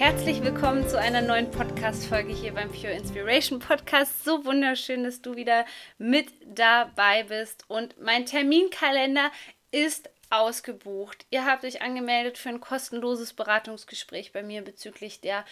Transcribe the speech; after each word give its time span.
Herzlich 0.00 0.42
willkommen 0.42 0.88
zu 0.88 0.98
einer 0.98 1.20
neuen 1.20 1.50
Podcast-Folge 1.50 2.32
hier 2.32 2.54
beim 2.54 2.70
Pure 2.70 2.94
Inspiration 2.94 3.58
Podcast. 3.58 4.24
So 4.24 4.46
wunderschön, 4.46 5.04
dass 5.04 5.20
du 5.20 5.36
wieder 5.36 5.66
mit 5.98 6.32
dabei 6.46 7.24
bist. 7.24 7.66
Und 7.68 8.00
mein 8.00 8.24
Terminkalender 8.24 9.30
ist 9.72 10.08
ausgebucht. 10.30 11.26
Ihr 11.30 11.44
habt 11.44 11.64
euch 11.64 11.82
angemeldet 11.82 12.38
für 12.38 12.48
ein 12.48 12.60
kostenloses 12.60 13.32
Beratungsgespräch 13.32 14.32
bei 14.32 14.42
mir 14.42 14.62
bezüglich 14.62 15.20
der 15.20 15.44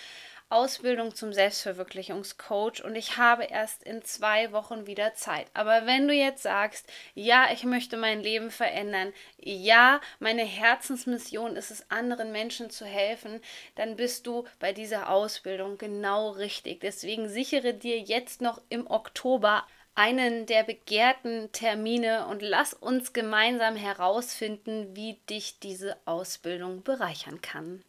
Ausbildung 0.50 1.14
zum 1.14 1.34
Selbstverwirklichungscoach 1.34 2.82
und 2.82 2.96
ich 2.96 3.18
habe 3.18 3.44
erst 3.44 3.82
in 3.82 4.02
zwei 4.02 4.50
Wochen 4.50 4.86
wieder 4.86 5.12
Zeit. 5.12 5.46
Aber 5.52 5.84
wenn 5.84 6.08
du 6.08 6.14
jetzt 6.14 6.42
sagst, 6.42 6.90
ja, 7.14 7.48
ich 7.52 7.64
möchte 7.64 7.98
mein 7.98 8.22
Leben 8.22 8.50
verändern, 8.50 9.12
ja, 9.36 10.00
meine 10.20 10.44
Herzensmission 10.44 11.54
ist 11.54 11.70
es, 11.70 11.90
anderen 11.90 12.32
Menschen 12.32 12.70
zu 12.70 12.86
helfen, 12.86 13.42
dann 13.74 13.96
bist 13.96 14.26
du 14.26 14.44
bei 14.58 14.72
dieser 14.72 15.10
Ausbildung 15.10 15.76
genau 15.76 16.30
richtig. 16.30 16.80
Deswegen 16.80 17.28
sichere 17.28 17.74
dir 17.74 17.98
jetzt 17.98 18.40
noch 18.40 18.62
im 18.70 18.86
Oktober 18.90 19.66
einen 19.98 20.46
der 20.46 20.62
begehrten 20.62 21.50
Termine 21.50 22.28
und 22.28 22.40
lass 22.40 22.72
uns 22.72 23.12
gemeinsam 23.12 23.74
herausfinden, 23.74 24.94
wie 24.94 25.14
dich 25.28 25.58
diese 25.58 25.96
Ausbildung 26.04 26.84
bereichern 26.84 27.42
kann. 27.42 27.82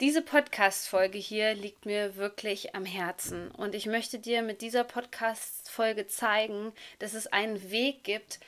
Diese 0.00 0.22
Podcast-Folge 0.22 1.18
hier 1.18 1.54
liegt 1.54 1.86
mir 1.86 2.14
wirklich 2.14 2.76
am 2.76 2.84
Herzen 2.84 3.50
und 3.50 3.74
ich 3.74 3.86
möchte 3.86 4.20
dir 4.20 4.42
mit 4.42 4.62
dieser 4.62 4.84
Podcast-Folge 4.84 6.06
zeigen, 6.06 6.72
dass 7.00 7.14
es 7.14 7.26
einen 7.26 7.72
Weg 7.72 8.04
gibt, 8.04 8.38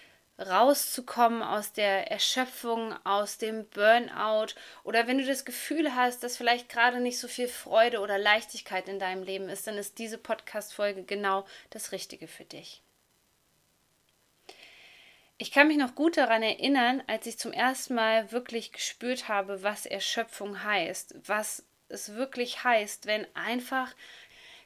rauszukommen 0.41 1.43
aus 1.43 1.73
der 1.73 2.11
Erschöpfung, 2.11 2.95
aus 3.05 3.39
dem 3.39 3.67
Burnout 3.69 4.55
oder 4.85 5.07
wenn 5.07 5.19
du 5.19 5.27
das 5.27 5.45
Gefühl 5.45 5.95
hast, 5.95 6.23
dass 6.23 6.37
vielleicht 6.37 6.69
gerade 6.69 7.01
nicht 7.01 7.19
so 7.19 7.29
viel 7.29 7.49
Freude 7.49 8.01
oder 8.01 8.19
Leichtigkeit 8.19 8.89
in 8.89 8.99
deinem 8.99 9.23
Leben 9.23 9.49
ist, 9.49 9.67
dann 9.67 9.77
ist 9.77 9.99
diese 9.99 10.19
Podcast-Folge 10.19 11.05
genau 11.05 11.47
das 11.71 11.93
Richtige 11.93 12.27
für 12.27 12.45
dich. 12.45 12.83
Ich 15.37 15.53
kann 15.53 15.69
mich 15.69 15.79
noch 15.79 15.95
gut 15.95 16.17
daran 16.17 16.43
erinnern, 16.43 17.03
als 17.07 17.27
ich 17.27 17.39
zum 17.39 17.53
ersten 17.53 17.95
Mal 17.95 18.31
wirklich 18.31 18.73
gespürt 18.73 19.29
habe, 19.29 19.63
was 19.63 19.87
Erschöpfung 19.87 20.63
heißt, 20.65 21.15
was 21.27 21.65
es 21.89 22.15
wirklich 22.15 22.63
heißt, 22.63 23.07
wenn 23.07 23.27
einfach 23.35 23.95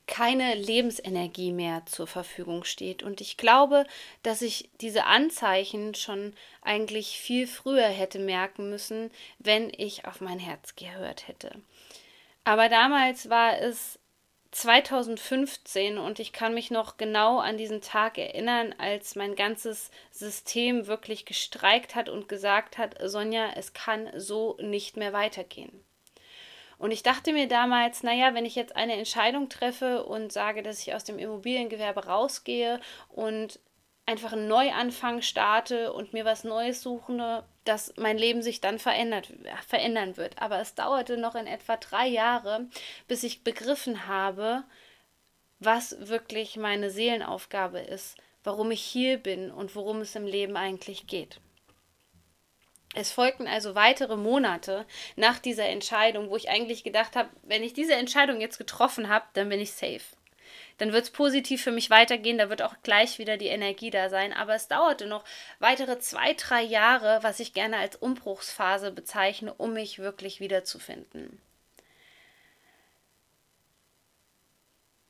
keine 0.06 0.54
Lebensenergie 0.54 1.52
mehr 1.52 1.84
zur 1.86 2.06
Verfügung 2.06 2.64
steht. 2.64 3.02
Und 3.02 3.20
ich 3.20 3.36
glaube, 3.36 3.86
dass 4.22 4.42
ich 4.42 4.70
diese 4.80 5.04
Anzeichen 5.04 5.94
schon 5.94 6.34
eigentlich 6.62 7.18
viel 7.18 7.46
früher 7.46 7.88
hätte 7.88 8.18
merken 8.18 8.70
müssen, 8.70 9.10
wenn 9.38 9.72
ich 9.76 10.04
auf 10.04 10.20
mein 10.20 10.38
Herz 10.38 10.76
gehört 10.76 11.28
hätte. 11.28 11.52
Aber 12.44 12.68
damals 12.68 13.30
war 13.30 13.58
es 13.58 13.98
2015 14.54 15.98
und 15.98 16.20
ich 16.20 16.32
kann 16.32 16.54
mich 16.54 16.70
noch 16.70 16.96
genau 16.96 17.38
an 17.38 17.56
diesen 17.56 17.80
Tag 17.80 18.18
erinnern, 18.18 18.74
als 18.78 19.16
mein 19.16 19.34
ganzes 19.34 19.90
System 20.12 20.86
wirklich 20.86 21.24
gestreikt 21.24 21.94
hat 21.94 22.08
und 22.08 22.28
gesagt 22.28 22.78
hat, 22.78 22.96
Sonja, 23.02 23.50
es 23.56 23.72
kann 23.72 24.08
so 24.16 24.56
nicht 24.60 24.96
mehr 24.96 25.12
weitergehen. 25.12 25.84
Und 26.78 26.90
ich 26.90 27.02
dachte 27.02 27.32
mir 27.32 27.48
damals, 27.48 28.02
naja, 28.02 28.34
wenn 28.34 28.44
ich 28.44 28.54
jetzt 28.54 28.76
eine 28.76 28.94
Entscheidung 28.94 29.48
treffe 29.48 30.04
und 30.04 30.32
sage, 30.32 30.62
dass 30.62 30.80
ich 30.80 30.94
aus 30.94 31.04
dem 31.04 31.18
Immobiliengewerbe 31.18 32.06
rausgehe 32.06 32.80
und 33.08 33.60
einfach 34.06 34.32
einen 34.32 34.48
Neuanfang 34.48 35.22
starte 35.22 35.92
und 35.92 36.12
mir 36.12 36.24
was 36.24 36.44
Neues 36.44 36.82
suche, 36.82 37.44
dass 37.64 37.94
mein 37.96 38.18
Leben 38.18 38.42
sich 38.42 38.60
dann 38.60 38.78
verändert, 38.78 39.32
verändern 39.66 40.16
wird. 40.16 40.40
Aber 40.40 40.60
es 40.60 40.74
dauerte 40.74 41.16
noch 41.16 41.34
in 41.34 41.46
etwa 41.46 41.76
drei 41.76 42.06
Jahre, 42.06 42.68
bis 43.08 43.22
ich 43.22 43.44
begriffen 43.44 44.06
habe, 44.06 44.64
was 45.58 45.96
wirklich 46.08 46.56
meine 46.56 46.90
Seelenaufgabe 46.90 47.80
ist, 47.80 48.16
warum 48.42 48.70
ich 48.70 48.82
hier 48.82 49.16
bin 49.16 49.50
und 49.50 49.74
worum 49.74 50.00
es 50.00 50.14
im 50.14 50.26
Leben 50.26 50.56
eigentlich 50.56 51.06
geht. 51.06 51.40
Es 52.94 53.12
folgten 53.12 53.46
also 53.46 53.74
weitere 53.74 54.16
Monate 54.16 54.86
nach 55.16 55.38
dieser 55.38 55.66
Entscheidung, 55.66 56.30
wo 56.30 56.36
ich 56.36 56.48
eigentlich 56.48 56.84
gedacht 56.84 57.16
habe, 57.16 57.28
wenn 57.42 57.62
ich 57.62 57.72
diese 57.72 57.94
Entscheidung 57.94 58.40
jetzt 58.40 58.58
getroffen 58.58 59.08
habe, 59.08 59.26
dann 59.34 59.48
bin 59.48 59.60
ich 59.60 59.72
safe 59.72 60.04
dann 60.78 60.92
wird 60.92 61.04
es 61.04 61.10
positiv 61.10 61.62
für 61.62 61.70
mich 61.70 61.90
weitergehen, 61.90 62.38
da 62.38 62.50
wird 62.50 62.62
auch 62.62 62.74
gleich 62.82 63.18
wieder 63.18 63.36
die 63.36 63.46
Energie 63.46 63.90
da 63.90 64.08
sein. 64.08 64.32
Aber 64.32 64.54
es 64.54 64.68
dauerte 64.68 65.06
noch 65.06 65.24
weitere 65.60 65.98
zwei, 65.98 66.34
drei 66.34 66.62
Jahre, 66.62 67.22
was 67.22 67.40
ich 67.40 67.52
gerne 67.52 67.78
als 67.78 67.96
Umbruchsphase 67.96 68.90
bezeichne, 68.90 69.54
um 69.54 69.74
mich 69.74 69.98
wirklich 69.98 70.40
wiederzufinden. 70.40 71.40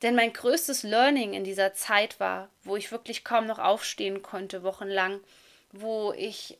Denn 0.01 0.13
mein 0.13 0.33
größtes 0.33 0.83
Learning 0.83 1.33
in 1.33 1.43
dieser 1.43 1.73
Zeit 1.73 2.19
war, 2.19 2.49
wo 2.63 2.75
ich 2.75 2.91
wirklich 2.91 3.23
kaum 3.23 3.47
noch 3.47 3.59
aufstehen 3.59 4.21
konnte, 4.21 4.61
wochenlang, 4.61 5.19
wo 5.71 6.13
ich 6.13 6.59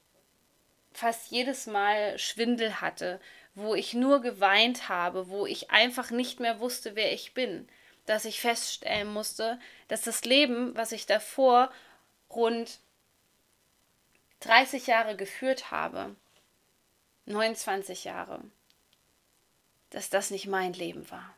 fast 0.96 1.32
jedes 1.32 1.68
Mal 1.68 2.18
Schwindel 2.18 2.82
hatte, 2.82 3.20
wo 3.54 3.76
ich 3.76 3.94
nur 3.94 4.22
geweint 4.22 4.90
habe, 4.90 5.30
wo 5.30 5.46
ich 5.46 5.72
einfach 5.72 6.12
nicht 6.12 6.40
mehr 6.40 6.60
wusste, 6.60 6.96
wer 6.96 7.14
ich 7.14 7.34
bin 7.34 7.68
dass 8.06 8.26
ich 8.26 8.40
feststellen 8.40 9.12
musste, 9.12 9.60
dass 9.88 10.02
das 10.02 10.26
Leben, 10.26 10.76
was 10.76 10.92
ich 10.92 11.06
davor 11.06 11.72
rund 12.30 12.80
30 14.42 14.88
Jahre 14.88 15.16
geführt 15.16 15.72
habe, 15.72 16.16
29 17.26 18.04
Jahre, 18.04 18.42
dass 19.90 20.10
das 20.10 20.30
nicht 20.30 20.46
mein 20.46 20.74
Leben 20.74 21.10
war. 21.10 21.36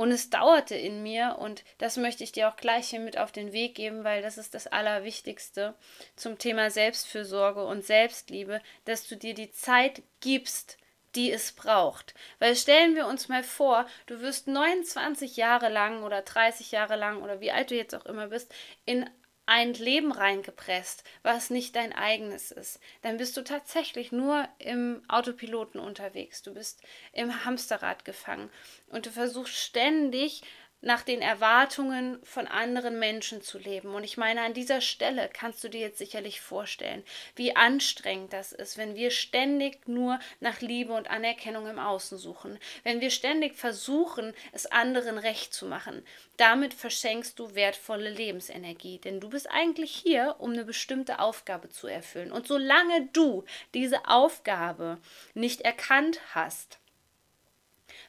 Und 0.00 0.12
es 0.12 0.30
dauerte 0.30 0.76
in 0.76 1.02
mir, 1.02 1.36
und 1.38 1.62
das 1.76 1.98
möchte 1.98 2.24
ich 2.24 2.32
dir 2.32 2.48
auch 2.48 2.56
gleich 2.56 2.88
hier 2.88 3.00
mit 3.00 3.18
auf 3.18 3.32
den 3.32 3.52
Weg 3.52 3.74
geben, 3.74 4.02
weil 4.02 4.22
das 4.22 4.38
ist 4.38 4.54
das 4.54 4.66
Allerwichtigste 4.66 5.74
zum 6.16 6.38
Thema 6.38 6.70
Selbstfürsorge 6.70 7.62
und 7.66 7.84
Selbstliebe, 7.84 8.62
dass 8.86 9.06
du 9.06 9.18
dir 9.18 9.34
die 9.34 9.50
Zeit 9.52 10.02
gibst, 10.20 10.78
die 11.16 11.30
es 11.30 11.52
braucht. 11.52 12.14
Weil 12.38 12.56
stellen 12.56 12.94
wir 12.94 13.06
uns 13.08 13.28
mal 13.28 13.42
vor, 13.42 13.84
du 14.06 14.22
wirst 14.22 14.48
29 14.48 15.36
Jahre 15.36 15.68
lang 15.68 16.02
oder 16.02 16.22
30 16.22 16.70
Jahre 16.70 16.96
lang 16.96 17.20
oder 17.20 17.42
wie 17.42 17.52
alt 17.52 17.70
du 17.70 17.74
jetzt 17.74 17.94
auch 17.94 18.06
immer 18.06 18.28
bist, 18.28 18.54
in 18.86 19.04
ein 19.50 19.74
Leben 19.74 20.12
reingepresst, 20.12 21.02
was 21.24 21.50
nicht 21.50 21.74
dein 21.74 21.92
eigenes 21.92 22.52
ist, 22.52 22.78
dann 23.02 23.16
bist 23.16 23.36
du 23.36 23.42
tatsächlich 23.42 24.12
nur 24.12 24.48
im 24.58 25.02
Autopiloten 25.08 25.80
unterwegs. 25.80 26.42
Du 26.42 26.54
bist 26.54 26.80
im 27.12 27.44
Hamsterrad 27.44 28.04
gefangen 28.04 28.48
und 28.90 29.06
du 29.06 29.10
versuchst 29.10 29.56
ständig 29.56 30.42
nach 30.82 31.02
den 31.02 31.20
Erwartungen 31.20 32.18
von 32.22 32.46
anderen 32.46 32.98
Menschen 32.98 33.42
zu 33.42 33.58
leben. 33.58 33.94
Und 33.94 34.04
ich 34.04 34.16
meine, 34.16 34.42
an 34.42 34.54
dieser 34.54 34.80
Stelle 34.80 35.28
kannst 35.32 35.62
du 35.62 35.68
dir 35.68 35.80
jetzt 35.80 35.98
sicherlich 35.98 36.40
vorstellen, 36.40 37.04
wie 37.36 37.54
anstrengend 37.54 38.32
das 38.32 38.52
ist, 38.52 38.78
wenn 38.78 38.94
wir 38.94 39.10
ständig 39.10 39.86
nur 39.86 40.18
nach 40.40 40.60
Liebe 40.60 40.92
und 40.92 41.10
Anerkennung 41.10 41.66
im 41.66 41.78
Außen 41.78 42.18
suchen, 42.18 42.58
wenn 42.82 43.00
wir 43.00 43.10
ständig 43.10 43.56
versuchen, 43.56 44.34
es 44.52 44.66
anderen 44.66 45.18
recht 45.18 45.52
zu 45.52 45.66
machen. 45.66 46.04
Damit 46.36 46.72
verschenkst 46.72 47.38
du 47.38 47.54
wertvolle 47.54 48.10
Lebensenergie, 48.10 48.98
denn 48.98 49.20
du 49.20 49.28
bist 49.28 49.50
eigentlich 49.50 49.94
hier, 49.94 50.36
um 50.38 50.52
eine 50.52 50.64
bestimmte 50.64 51.18
Aufgabe 51.18 51.68
zu 51.68 51.86
erfüllen. 51.86 52.32
Und 52.32 52.46
solange 52.46 53.08
du 53.12 53.44
diese 53.74 54.06
Aufgabe 54.06 54.98
nicht 55.34 55.60
erkannt 55.60 56.20
hast, 56.34 56.79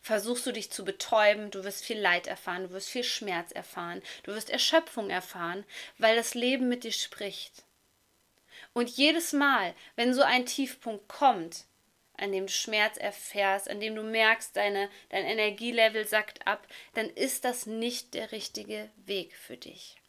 versuchst 0.01 0.45
du 0.45 0.51
dich 0.51 0.71
zu 0.71 0.83
betäuben, 0.83 1.51
du 1.51 1.63
wirst 1.63 1.85
viel 1.85 1.99
Leid 1.99 2.27
erfahren, 2.27 2.63
du 2.63 2.71
wirst 2.71 2.89
viel 2.89 3.03
Schmerz 3.03 3.51
erfahren, 3.51 4.01
du 4.23 4.33
wirst 4.33 4.49
Erschöpfung 4.49 5.09
erfahren, 5.09 5.63
weil 5.97 6.15
das 6.15 6.33
Leben 6.33 6.67
mit 6.67 6.83
dir 6.83 6.91
spricht. 6.91 7.63
Und 8.73 8.89
jedes 8.89 9.33
Mal, 9.33 9.75
wenn 9.95 10.13
so 10.13 10.21
ein 10.21 10.45
Tiefpunkt 10.45 11.07
kommt, 11.07 11.65
an 12.17 12.31
dem 12.31 12.47
du 12.47 12.51
Schmerz 12.51 12.97
erfährst, 12.97 13.69
an 13.69 13.79
dem 13.79 13.95
du 13.95 14.03
merkst, 14.03 14.55
deine, 14.55 14.89
dein 15.09 15.25
Energielevel 15.25 16.07
sackt 16.07 16.45
ab, 16.47 16.67
dann 16.93 17.09
ist 17.09 17.45
das 17.45 17.65
nicht 17.65 18.13
der 18.13 18.31
richtige 18.31 18.89
Weg 18.97 19.35
für 19.35 19.57
dich. 19.57 20.00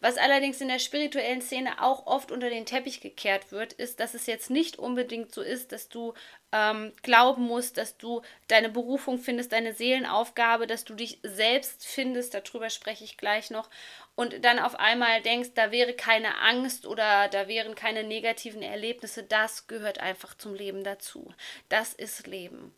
Was 0.00 0.16
allerdings 0.16 0.60
in 0.60 0.68
der 0.68 0.78
spirituellen 0.78 1.42
Szene 1.42 1.82
auch 1.82 2.06
oft 2.06 2.30
unter 2.30 2.50
den 2.50 2.66
Teppich 2.66 3.00
gekehrt 3.00 3.50
wird, 3.50 3.72
ist, 3.72 3.98
dass 3.98 4.14
es 4.14 4.26
jetzt 4.26 4.48
nicht 4.48 4.78
unbedingt 4.78 5.34
so 5.34 5.42
ist, 5.42 5.72
dass 5.72 5.88
du 5.88 6.14
ähm, 6.52 6.92
glauben 7.02 7.42
musst, 7.42 7.78
dass 7.78 7.98
du 7.98 8.22
deine 8.46 8.68
Berufung 8.68 9.18
findest, 9.18 9.52
deine 9.52 9.72
Seelenaufgabe, 9.72 10.68
dass 10.68 10.84
du 10.84 10.94
dich 10.94 11.18
selbst 11.24 11.84
findest, 11.84 12.32
darüber 12.34 12.70
spreche 12.70 13.02
ich 13.02 13.16
gleich 13.16 13.50
noch, 13.50 13.68
und 14.14 14.44
dann 14.44 14.58
auf 14.58 14.76
einmal 14.76 15.20
denkst, 15.22 15.50
da 15.54 15.70
wäre 15.70 15.94
keine 15.94 16.40
Angst 16.40 16.86
oder 16.86 17.28
da 17.28 17.46
wären 17.46 17.74
keine 17.74 18.02
negativen 18.02 18.62
Erlebnisse. 18.62 19.22
Das 19.22 19.68
gehört 19.68 20.00
einfach 20.00 20.36
zum 20.36 20.54
Leben 20.54 20.82
dazu. 20.82 21.32
Das 21.68 21.92
ist 21.92 22.26
Leben. 22.26 22.74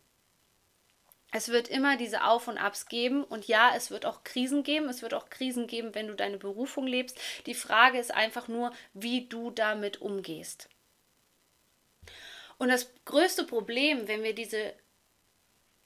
Es 1.31 1.47
wird 1.47 1.69
immer 1.69 1.95
diese 1.95 2.25
Auf 2.25 2.49
und 2.49 2.57
Abs 2.57 2.87
geben 2.87 3.23
und 3.23 3.47
ja, 3.47 3.71
es 3.75 3.89
wird 3.89 4.05
auch 4.05 4.23
Krisen 4.25 4.63
geben. 4.63 4.89
Es 4.89 5.01
wird 5.01 5.13
auch 5.13 5.29
Krisen 5.29 5.65
geben, 5.65 5.95
wenn 5.95 6.07
du 6.07 6.13
deine 6.13 6.37
Berufung 6.37 6.85
lebst. 6.85 7.19
Die 7.45 7.53
Frage 7.53 7.97
ist 7.99 8.13
einfach 8.13 8.49
nur, 8.49 8.73
wie 8.93 9.27
du 9.27 9.49
damit 9.49 10.01
umgehst. 10.01 10.67
Und 12.57 12.69
das 12.69 12.91
größte 13.05 13.45
Problem, 13.45 14.07
wenn 14.07 14.23
wir 14.23 14.35
diese 14.35 14.73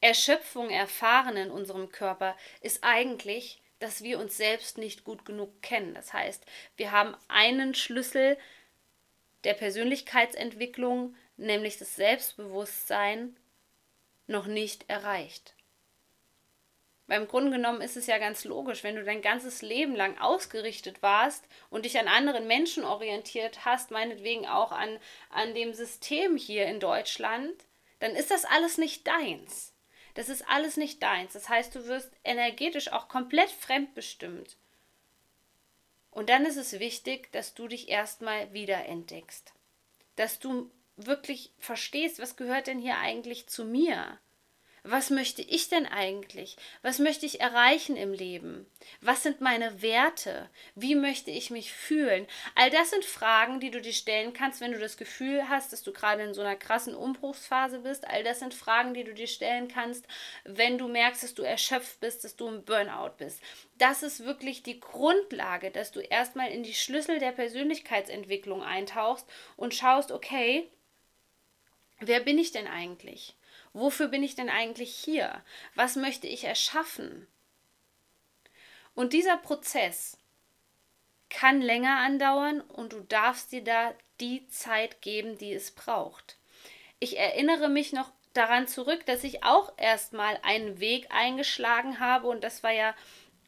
Erschöpfung 0.01 0.69
erfahren 0.69 1.38
in 1.38 1.51
unserem 1.51 1.89
Körper, 1.89 2.36
ist 2.62 2.83
eigentlich, 2.83 3.62
dass 3.80 4.03
wir 4.03 4.19
uns 4.19 4.38
selbst 4.38 4.77
nicht 4.77 5.03
gut 5.03 5.25
genug 5.25 5.62
kennen. 5.62 5.94
Das 5.94 6.12
heißt, 6.12 6.44
wir 6.75 6.91
haben 6.91 7.15
einen 7.27 7.75
Schlüssel 7.75 8.38
der 9.44 9.53
Persönlichkeitsentwicklung, 9.53 11.15
nämlich 11.38 11.77
das 11.77 11.95
Selbstbewusstsein, 11.95 13.38
noch 14.27 14.48
nicht 14.48 14.89
erreicht. 14.89 15.56
Weil 17.07 17.22
im 17.22 17.27
Grunde 17.27 17.51
genommen 17.51 17.81
ist 17.81 17.98
es 17.98 18.07
ja 18.07 18.18
ganz 18.18 18.45
logisch, 18.45 18.83
wenn 18.83 18.95
du 18.95 19.04
dein 19.04 19.22
ganzes 19.22 19.62
Leben 19.62 19.95
lang 19.95 20.18
ausgerichtet 20.18 21.04
warst 21.04 21.45
und 21.69 21.86
dich 21.86 22.00
an 22.00 22.07
anderen 22.07 22.48
Menschen 22.48 22.83
orientiert 22.83 23.63
hast, 23.63 23.92
meinetwegen 23.92 24.48
auch 24.48 24.72
an, 24.72 25.00
an 25.30 25.54
dem 25.54 25.74
System 25.74 26.36
hier 26.36 26.66
in 26.66 26.80
Deutschland, 26.80 27.54
dann 28.00 28.16
ist 28.16 28.31
das 28.31 28.45
alles 28.45 28.77
nicht 28.77 29.06
deins. 29.06 29.74
Das 30.16 30.30
ist 30.30 30.48
alles 30.48 30.77
nicht 30.77 31.04
deins. 31.04 31.33
Das 31.33 31.50
heißt, 31.50 31.75
du 31.75 31.86
wirst 31.86 32.12
energetisch 32.24 32.92
auch 32.92 33.07
komplett 33.07 33.51
fremdbestimmt. 33.51 34.57
Und 36.10 36.30
dann 36.30 36.45
ist 36.45 36.56
es 36.56 36.80
wichtig, 36.80 37.31
dass 37.33 37.54
du 37.54 37.68
dich 37.68 37.89
erstmal 37.89 38.51
wiederentdeckst. 38.54 39.54
Dass 40.16 40.39
du 40.39 40.72
wirklich 40.97 41.51
verstehst, 41.59 42.19
was 42.19 42.36
gehört 42.36 42.68
denn 42.68 42.80
hier 42.80 42.97
eigentlich 42.97 43.47
zu 43.47 43.65
mir? 43.65 44.19
Was 44.88 45.09
möchte 45.09 45.42
ich 45.42 45.68
denn 45.68 45.88
eigentlich? 45.88 46.57
Was 46.83 47.00
möchte 47.00 47.25
ich 47.25 47.42
erreichen 47.42 47.97
im 47.97 48.13
Leben? 48.13 48.68
Was 49.01 49.24
sind 49.24 49.42
meine 49.42 49.81
Werte? 49.81 50.47
Wie 50.75 50.94
möchte 50.94 51.31
ich 51.31 51.50
mich 51.50 51.74
fühlen? 51.74 52.27
All 52.53 52.69
das 52.69 52.92
sind 52.92 53.03
Fragen, 53.03 53.59
die 53.59 53.71
du 53.71 53.81
dir 53.81 53.94
stellen 53.94 54.33
kannst, 54.33 54.62
wenn 54.62 54.74
du 54.74 54.77
das 54.77 54.95
Gefühl 54.95 55.50
hast, 55.50 55.74
dass 55.74 55.81
du 55.81 55.92
gerade 55.92 56.21
in 56.21 56.36
so 56.36 56.42
einer 56.42 56.56
krassen 56.56 56.94
Umbruchsphase 56.94 57.80
bist. 57.80 58.07
All 58.07 58.24
das 58.24 58.38
sind 58.38 58.53
Fragen, 58.53 58.94
die 58.94 59.03
du 59.03 59.15
dir 59.15 59.25
stellen 59.25 59.68
kannst, 59.68 60.06
wenn 60.44 60.77
du 60.77 60.88
merkst, 60.88 61.24
dass 61.24 61.33
du 61.33 61.41
erschöpft 61.41 62.00
bist, 62.00 62.24
dass 62.24 62.36
du 62.36 62.48
im 62.48 62.63
Burnout 62.63 63.15
bist. 63.18 63.41
Das 63.80 64.03
ist 64.03 64.24
wirklich 64.24 64.62
die 64.62 64.80
Grundlage, 64.80 65.71
dass 65.71 65.94
du 65.94 66.00
erstmal 66.00 66.51
in 66.51 66.62
die 66.62 66.75
Schlüssel 66.75 67.18
der 67.18 67.31
Persönlichkeitsentwicklung 67.31 68.62
eintauchst 68.62 69.25
und 69.57 69.74
schaust, 69.74 70.12
okay, 70.12 70.69
wer 72.00 72.19
bin 72.19 72.38
ich 72.38 72.51
denn 72.51 72.68
eigentlich? 72.68 73.36
Wofür 73.74 74.07
bin 74.07 74.24
ich 74.24 74.36
denn 74.36 74.50
eigentlich 74.50 74.95
hier? 74.95 75.44
Was 75.75 75.95
möchte 75.95 76.27
ich 76.27 76.45
erschaffen? 76.45 77.27
Und 78.94 79.13
dieser 79.13 79.38
Prozess 79.38 80.18
kann 81.30 81.62
länger 81.62 81.97
andauern 81.97 82.62
und 82.62 82.94
du 82.94 83.01
darfst 83.01 83.51
dir 83.51 83.63
da 83.63 83.94
die 84.21 84.47
Zeit 84.47 85.01
geben, 85.01 85.38
die 85.38 85.53
es 85.53 85.71
braucht. 85.71 86.38
Ich 87.00 87.18
erinnere 87.18 87.68
mich 87.68 87.92
noch 87.92 88.12
daran 88.33 88.68
zurück, 88.68 89.06
dass 89.06 89.24
ich 89.24 89.44
auch 89.44 89.74
erstmal 89.77 90.39
einen 90.44 90.80
Weg 90.80 91.07
eingeschlagen 91.09 92.00
habe 92.00 92.27
und 92.27 92.44
das 92.44 92.63
war 92.63 92.71
ja 92.71 92.95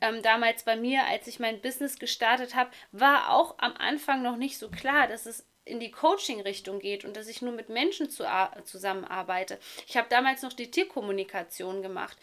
ähm, 0.01 0.21
damals 0.21 0.63
bei 0.63 0.75
mir, 0.75 1.05
als 1.05 1.27
ich 1.27 1.39
mein 1.39 1.61
Business 1.61 1.97
gestartet 1.99 2.55
habe, 2.55 2.71
war 2.91 3.31
auch 3.31 3.55
am 3.59 3.75
Anfang 3.77 4.21
noch 4.21 4.37
nicht 4.37 4.57
so 4.57 4.69
klar, 4.69 5.07
dass 5.07 5.25
es 5.25 5.45
in 5.67 5.79
die 5.79 5.91
Coaching-Richtung 5.91 6.79
geht 6.79 7.05
und 7.05 7.15
dass 7.15 7.27
ich 7.27 7.41
nur 7.41 7.53
mit 7.53 7.69
Menschen 7.69 8.09
zu, 8.09 8.25
zusammenarbeite. 8.65 9.59
Ich 9.87 9.97
habe 9.97 10.07
damals 10.09 10.41
noch 10.41 10.53
die 10.53 10.71
Tierkommunikation 10.71 11.81
gemacht. 11.81 12.17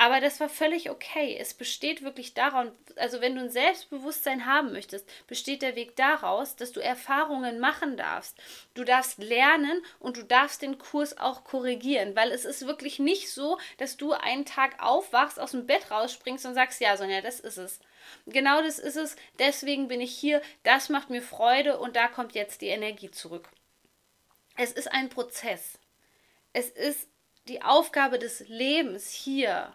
Aber 0.00 0.20
das 0.20 0.38
war 0.38 0.48
völlig 0.48 0.90
okay. 0.90 1.36
Es 1.40 1.54
besteht 1.54 2.02
wirklich 2.02 2.32
daran, 2.32 2.70
also 2.94 3.20
wenn 3.20 3.34
du 3.34 3.40
ein 3.40 3.50
Selbstbewusstsein 3.50 4.46
haben 4.46 4.70
möchtest, 4.70 5.08
besteht 5.26 5.60
der 5.60 5.74
Weg 5.74 5.96
daraus, 5.96 6.54
dass 6.54 6.70
du 6.70 6.78
Erfahrungen 6.78 7.58
machen 7.58 7.96
darfst. 7.96 8.38
Du 8.74 8.84
darfst 8.84 9.18
lernen 9.18 9.82
und 9.98 10.16
du 10.16 10.22
darfst 10.22 10.62
den 10.62 10.78
Kurs 10.78 11.18
auch 11.18 11.42
korrigieren, 11.42 12.14
weil 12.14 12.30
es 12.30 12.44
ist 12.44 12.64
wirklich 12.64 13.00
nicht 13.00 13.28
so, 13.28 13.58
dass 13.78 13.96
du 13.96 14.12
einen 14.12 14.44
Tag 14.44 14.80
aufwachst, 14.80 15.40
aus 15.40 15.50
dem 15.50 15.66
Bett 15.66 15.90
rausspringst 15.90 16.46
und 16.46 16.54
sagst, 16.54 16.80
ja, 16.80 16.96
Sonja, 16.96 17.20
das 17.20 17.40
ist 17.40 17.58
es. 17.58 17.80
Genau 18.26 18.62
das 18.62 18.78
ist 18.78 18.96
es. 18.96 19.16
Deswegen 19.40 19.88
bin 19.88 20.00
ich 20.00 20.16
hier. 20.16 20.40
Das 20.62 20.90
macht 20.90 21.10
mir 21.10 21.22
Freude 21.22 21.80
und 21.80 21.96
da 21.96 22.06
kommt 22.06 22.36
jetzt 22.36 22.60
die 22.60 22.68
Energie 22.68 23.10
zurück. 23.10 23.48
Es 24.56 24.70
ist 24.70 24.92
ein 24.92 25.08
Prozess. 25.08 25.80
Es 26.52 26.68
ist 26.68 27.08
die 27.48 27.62
Aufgabe 27.62 28.20
des 28.20 28.48
Lebens 28.48 29.10
hier 29.10 29.74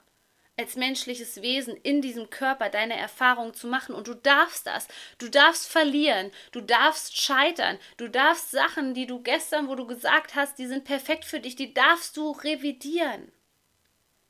als 0.64 0.78
menschliches 0.78 1.42
Wesen 1.42 1.76
in 1.76 2.02
diesem 2.02 2.30
Körper 2.30 2.70
deine 2.70 2.96
Erfahrung 2.96 3.54
zu 3.54 3.68
machen 3.68 3.94
und 3.94 4.08
du 4.08 4.14
darfst 4.14 4.66
das. 4.66 4.88
Du 5.18 5.28
darfst 5.28 5.70
verlieren, 5.70 6.32
du 6.54 6.62
darfst 6.62 7.20
scheitern, 7.20 7.78
du 7.98 8.08
darfst 8.08 8.52
Sachen, 8.52 8.94
die 8.94 9.06
du 9.06 9.22
gestern, 9.22 9.68
wo 9.68 9.76
du 9.76 9.86
gesagt 9.86 10.36
hast, 10.36 10.58
die 10.58 10.68
sind 10.68 10.86
perfekt 10.86 11.26
für 11.26 11.42
dich, 11.42 11.58
die 11.58 11.74
darfst 11.74 12.16
du 12.16 12.32
revidieren. 12.32 13.34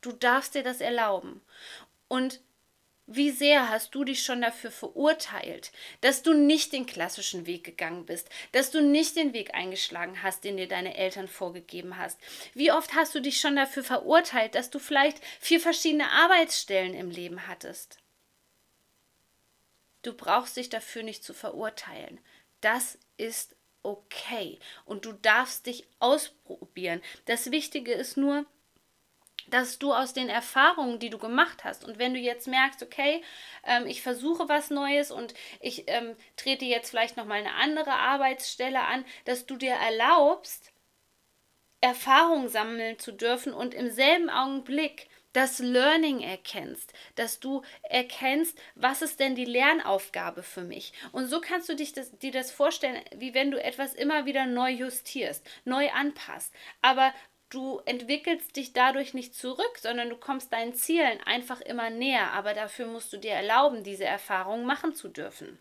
Du 0.02 0.12
darfst 0.12 0.56
dir 0.56 0.64
das 0.64 0.82
erlauben. 0.82 1.42
Und 2.08 2.42
wie 3.06 3.32
sehr 3.32 3.70
hast 3.70 3.94
du 3.96 4.06
dich 4.06 4.24
schon 4.24 4.42
dafür 4.42 4.72
verurteilt, 4.72 5.72
dass 6.02 6.24
du 6.24 6.34
nicht 6.34 6.72
den 6.72 6.86
klassischen 6.86 7.46
Weg 7.46 7.64
gegangen 7.66 8.06
bist, 8.06 8.30
dass 8.54 8.72
du 8.72 8.82
nicht 8.82 9.18
den 9.18 9.34
Weg 9.34 9.54
eingeschlagen 9.54 10.24
hast, 10.24 10.44
den 10.44 10.56
dir 10.56 10.68
deine 10.68 10.96
Eltern 10.96 11.28
vorgegeben 11.28 11.98
hast? 11.98 12.20
Wie 12.54 12.72
oft 12.72 12.94
hast 12.96 13.14
du 13.14 13.20
dich 13.20 13.40
schon 13.40 13.58
dafür 13.58 13.84
verurteilt, 13.84 14.56
dass 14.56 14.70
du 14.70 14.80
vielleicht 14.80 15.20
vier 15.40 15.60
verschiedene 15.60 16.10
Arbeitsstellen 16.10 16.94
im 16.94 17.10
Leben 17.10 17.48
hattest? 17.48 17.98
Du 20.02 20.14
brauchst 20.14 20.56
dich 20.56 20.70
dafür 20.70 21.04
nicht 21.04 21.24
zu 21.24 21.34
verurteilen. 21.34 22.20
Das 22.62 22.98
ist 23.18 23.56
okay 23.84 24.60
und 24.86 25.06
du 25.06 25.12
darfst 25.12 25.66
dich 25.66 25.86
ausprobieren. 26.00 27.02
Das 27.26 27.52
Wichtige 27.52 27.94
ist 27.94 28.16
nur, 28.16 28.46
dass 29.48 29.80
du 29.80 29.94
aus 29.94 30.14
den 30.14 30.30
Erfahrungen, 30.30 31.00
die 31.00 31.10
du 31.10 31.18
gemacht 31.18 31.64
hast, 31.64 31.84
und 31.84 32.00
wenn 32.00 32.14
du 32.14 32.20
jetzt 32.20 32.48
merkst, 32.48 32.84
okay, 32.84 33.24
ähm, 33.66 33.86
ich 33.88 34.02
versuche 34.02 34.50
was 34.50 34.70
Neues 34.70 35.12
und 35.12 35.34
ich 35.60 35.84
ähm, 35.88 36.16
trete 36.36 36.66
jetzt 36.66 36.90
vielleicht 36.90 37.18
nochmal 37.18 37.40
eine 37.40 37.56
andere 37.56 37.94
Arbeitsstelle 37.94 38.82
an, 38.82 39.06
dass 39.26 39.46
du 39.46 39.56
dir 39.56 39.74
erlaubst, 39.74 40.72
Erfahrungen 41.82 42.48
sammeln 42.48 42.98
zu 42.98 43.12
dürfen 43.12 43.54
und 43.54 43.74
im 43.74 43.92
selben 43.92 44.30
Augenblick 44.30 45.10
das 45.34 45.60
Learning 45.60 46.22
erkennst, 46.22 46.94
dass 47.16 47.40
du 47.40 47.64
erkennst, 47.82 48.58
was 48.76 49.02
ist 49.02 49.20
denn 49.20 49.36
die 49.36 49.46
Lernaufgabe 49.46 50.44
für 50.44 50.62
mich. 50.62 50.94
Und 51.12 51.28
so 51.28 51.42
kannst 51.42 51.68
du 51.68 51.76
dich 51.76 51.92
das, 51.92 52.18
dir 52.20 52.32
das 52.32 52.52
vorstellen, 52.52 53.02
wie 53.16 53.34
wenn 53.34 53.52
du 53.52 53.62
etwas 53.62 53.94
immer 53.96 54.26
wieder 54.26 54.46
neu 54.46 54.70
justierst, 54.70 55.46
neu 55.66 55.90
anpasst. 55.90 56.54
Aber 56.82 57.14
du 57.54 57.82
entwickelst 57.86 58.56
dich 58.56 58.74
dadurch 58.74 59.14
nicht 59.14 59.36
zurück, 59.36 59.78
sondern 59.80 60.10
du 60.10 60.18
kommst 60.18 60.52
deinen 60.52 60.74
Zielen 60.74 61.20
einfach 61.26 61.62
immer 61.62 61.90
näher. 61.90 62.32
Aber 62.32 62.54
dafür 62.54 62.88
musst 62.88 63.14
du 63.14 63.18
dir 63.18 63.32
erlauben, 63.32 63.84
diese 63.84 64.06
Erfahrung 64.06 64.66
machen 64.66 64.96
zu 64.96 65.10
dürfen. 65.10 65.60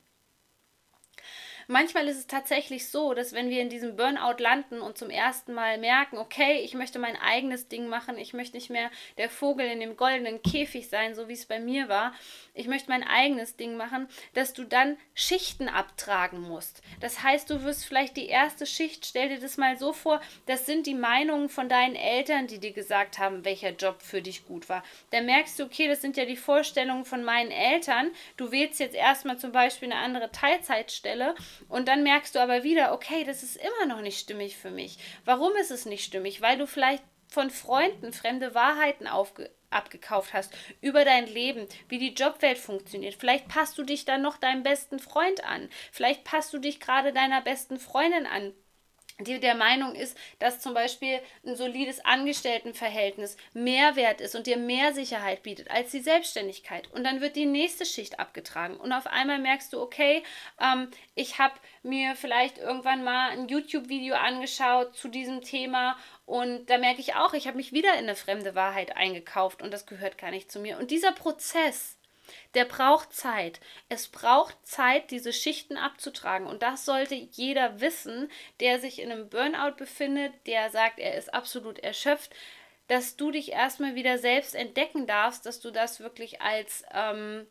Manchmal 1.68 2.08
ist 2.08 2.18
es 2.18 2.26
tatsächlich 2.26 2.88
so, 2.88 3.14
dass 3.14 3.32
wenn 3.32 3.50
wir 3.50 3.60
in 3.60 3.68
diesem 3.68 3.96
Burnout 3.96 4.42
landen 4.42 4.80
und 4.80 4.98
zum 4.98 5.10
ersten 5.10 5.54
Mal 5.54 5.78
merken, 5.78 6.18
okay, 6.18 6.60
ich 6.62 6.74
möchte 6.74 6.98
mein 6.98 7.16
eigenes 7.16 7.68
Ding 7.68 7.88
machen, 7.88 8.18
ich 8.18 8.32
möchte 8.32 8.56
nicht 8.56 8.70
mehr 8.70 8.90
der 9.18 9.30
Vogel 9.30 9.66
in 9.66 9.80
dem 9.80 9.96
goldenen 9.96 10.42
Käfig 10.42 10.88
sein, 10.88 11.14
so 11.14 11.28
wie 11.28 11.34
es 11.34 11.46
bei 11.46 11.60
mir 11.60 11.88
war, 11.88 12.12
ich 12.54 12.66
möchte 12.66 12.90
mein 12.90 13.02
eigenes 13.02 13.56
Ding 13.56 13.76
machen, 13.76 14.08
dass 14.34 14.52
du 14.52 14.64
dann 14.64 14.96
Schichten 15.14 15.68
abtragen 15.68 16.40
musst. 16.40 16.82
Das 17.00 17.22
heißt, 17.22 17.48
du 17.48 17.62
wirst 17.62 17.84
vielleicht 17.84 18.16
die 18.16 18.26
erste 18.26 18.66
Schicht, 18.66 19.06
stell 19.06 19.28
dir 19.28 19.40
das 19.40 19.56
mal 19.56 19.78
so 19.78 19.92
vor, 19.92 20.20
das 20.46 20.66
sind 20.66 20.86
die 20.86 20.94
Meinungen 20.94 21.48
von 21.48 21.68
deinen 21.68 21.96
Eltern, 21.96 22.46
die 22.46 22.58
dir 22.58 22.72
gesagt 22.72 23.18
haben, 23.18 23.44
welcher 23.44 23.70
Job 23.70 24.02
für 24.02 24.22
dich 24.22 24.44
gut 24.46 24.68
war. 24.68 24.82
Dann 25.10 25.26
merkst 25.26 25.58
du, 25.58 25.64
okay, 25.64 25.88
das 25.88 26.00
sind 26.02 26.16
ja 26.16 26.24
die 26.24 26.36
Vorstellungen 26.36 27.04
von 27.04 27.24
meinen 27.24 27.50
Eltern. 27.50 28.10
Du 28.36 28.52
wählst 28.52 28.80
jetzt 28.80 28.94
erstmal 28.94 29.38
zum 29.38 29.52
Beispiel 29.52 29.90
eine 29.90 30.00
andere 30.00 30.30
Teilzeitstelle 30.30 31.34
und 31.68 31.88
dann 31.88 32.02
merkst 32.02 32.34
du 32.34 32.38
aber 32.40 32.62
wieder, 32.62 32.92
okay, 32.92 33.24
das 33.24 33.42
ist 33.42 33.56
immer 33.56 33.86
noch 33.86 34.02
nicht 34.02 34.18
stimmig 34.18 34.56
für 34.56 34.70
mich. 34.70 34.98
Warum 35.24 35.54
ist 35.56 35.70
es 35.70 35.86
nicht 35.86 36.04
stimmig? 36.04 36.40
Weil 36.40 36.58
du 36.58 36.66
vielleicht 36.66 37.02
von 37.28 37.50
Freunden 37.50 38.12
fremde 38.12 38.54
Wahrheiten 38.54 39.06
aufge 39.06 39.50
abgekauft 39.70 40.34
hast 40.34 40.52
über 40.82 41.06
dein 41.06 41.26
Leben, 41.26 41.66
wie 41.88 41.98
die 41.98 42.12
Jobwelt 42.12 42.58
funktioniert. 42.58 43.14
Vielleicht 43.14 43.48
passt 43.48 43.78
du 43.78 43.84
dich 43.84 44.04
dann 44.04 44.20
noch 44.20 44.36
deinem 44.36 44.62
besten 44.62 44.98
Freund 44.98 45.42
an. 45.44 45.70
Vielleicht 45.90 46.24
passt 46.24 46.52
du 46.52 46.58
dich 46.58 46.78
gerade 46.78 47.14
deiner 47.14 47.40
besten 47.40 47.78
Freundin 47.78 48.26
an 48.26 48.52
die 49.24 49.40
der 49.40 49.54
Meinung 49.54 49.94
ist, 49.94 50.16
dass 50.38 50.60
zum 50.60 50.74
Beispiel 50.74 51.20
ein 51.44 51.56
solides 51.56 52.04
Angestelltenverhältnis 52.04 53.36
mehr 53.52 53.96
wert 53.96 54.20
ist 54.20 54.34
und 54.34 54.46
dir 54.46 54.56
mehr 54.56 54.92
Sicherheit 54.92 55.42
bietet 55.42 55.70
als 55.70 55.90
die 55.90 56.00
Selbstständigkeit. 56.00 56.90
Und 56.92 57.04
dann 57.04 57.20
wird 57.20 57.36
die 57.36 57.46
nächste 57.46 57.84
Schicht 57.84 58.18
abgetragen. 58.18 58.76
Und 58.76 58.92
auf 58.92 59.06
einmal 59.06 59.38
merkst 59.38 59.72
du, 59.72 59.80
okay, 59.80 60.22
ähm, 60.60 60.88
ich 61.14 61.38
habe 61.38 61.54
mir 61.82 62.14
vielleicht 62.14 62.58
irgendwann 62.58 63.04
mal 63.04 63.30
ein 63.30 63.48
YouTube-Video 63.48 64.14
angeschaut 64.14 64.96
zu 64.96 65.08
diesem 65.08 65.42
Thema 65.42 65.96
und 66.26 66.70
da 66.70 66.78
merke 66.78 67.00
ich 67.00 67.14
auch, 67.14 67.34
ich 67.34 67.46
habe 67.46 67.56
mich 67.56 67.72
wieder 67.72 67.92
in 67.94 68.04
eine 68.04 68.14
fremde 68.14 68.54
Wahrheit 68.54 68.96
eingekauft 68.96 69.60
und 69.60 69.72
das 69.72 69.86
gehört 69.86 70.18
gar 70.18 70.30
nicht 70.30 70.50
zu 70.50 70.60
mir. 70.60 70.78
Und 70.78 70.90
dieser 70.90 71.12
Prozess, 71.12 71.98
der 72.54 72.64
braucht 72.64 73.12
Zeit. 73.12 73.60
Es 73.88 74.08
braucht 74.08 74.56
Zeit, 74.66 75.10
diese 75.10 75.32
Schichten 75.32 75.76
abzutragen. 75.76 76.46
Und 76.46 76.62
das 76.62 76.84
sollte 76.84 77.14
jeder 77.14 77.80
wissen, 77.80 78.30
der 78.60 78.78
sich 78.78 79.00
in 79.00 79.10
einem 79.10 79.28
Burnout 79.28 79.76
befindet, 79.76 80.32
der 80.46 80.70
sagt, 80.70 80.98
er 80.98 81.14
ist 81.16 81.32
absolut 81.32 81.78
erschöpft, 81.78 82.34
dass 82.88 83.16
du 83.16 83.30
dich 83.30 83.52
erstmal 83.52 83.94
wieder 83.94 84.18
selbst 84.18 84.54
entdecken 84.54 85.06
darfst, 85.06 85.46
dass 85.46 85.60
du 85.60 85.70
das 85.70 86.00
wirklich 86.00 86.42
als 86.42 86.84
ähm, 86.92 87.46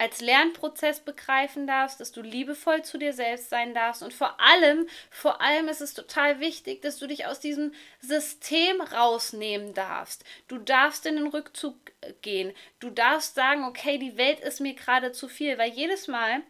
als 0.00 0.22
Lernprozess 0.22 1.00
begreifen 1.00 1.66
darfst, 1.66 2.00
dass 2.00 2.10
du 2.10 2.22
liebevoll 2.22 2.82
zu 2.82 2.96
dir 2.96 3.12
selbst 3.12 3.50
sein 3.50 3.74
darfst 3.74 4.02
und 4.02 4.14
vor 4.14 4.40
allem, 4.40 4.88
vor 5.10 5.42
allem 5.42 5.68
ist 5.68 5.82
es 5.82 5.92
total 5.92 6.40
wichtig, 6.40 6.80
dass 6.80 6.96
du 6.96 7.06
dich 7.06 7.26
aus 7.26 7.38
diesem 7.38 7.74
System 8.00 8.80
rausnehmen 8.80 9.74
darfst. 9.74 10.24
Du 10.48 10.56
darfst 10.56 11.04
in 11.04 11.16
den 11.16 11.26
Rückzug 11.26 11.74
gehen. 12.22 12.54
Du 12.78 12.88
darfst 12.88 13.34
sagen, 13.34 13.64
okay, 13.64 13.98
die 13.98 14.16
Welt 14.16 14.40
ist 14.40 14.60
mir 14.60 14.72
gerade 14.72 15.12
zu 15.12 15.28
viel, 15.28 15.58
weil 15.58 15.70
jedes 15.70 16.08
Mal, 16.08 16.40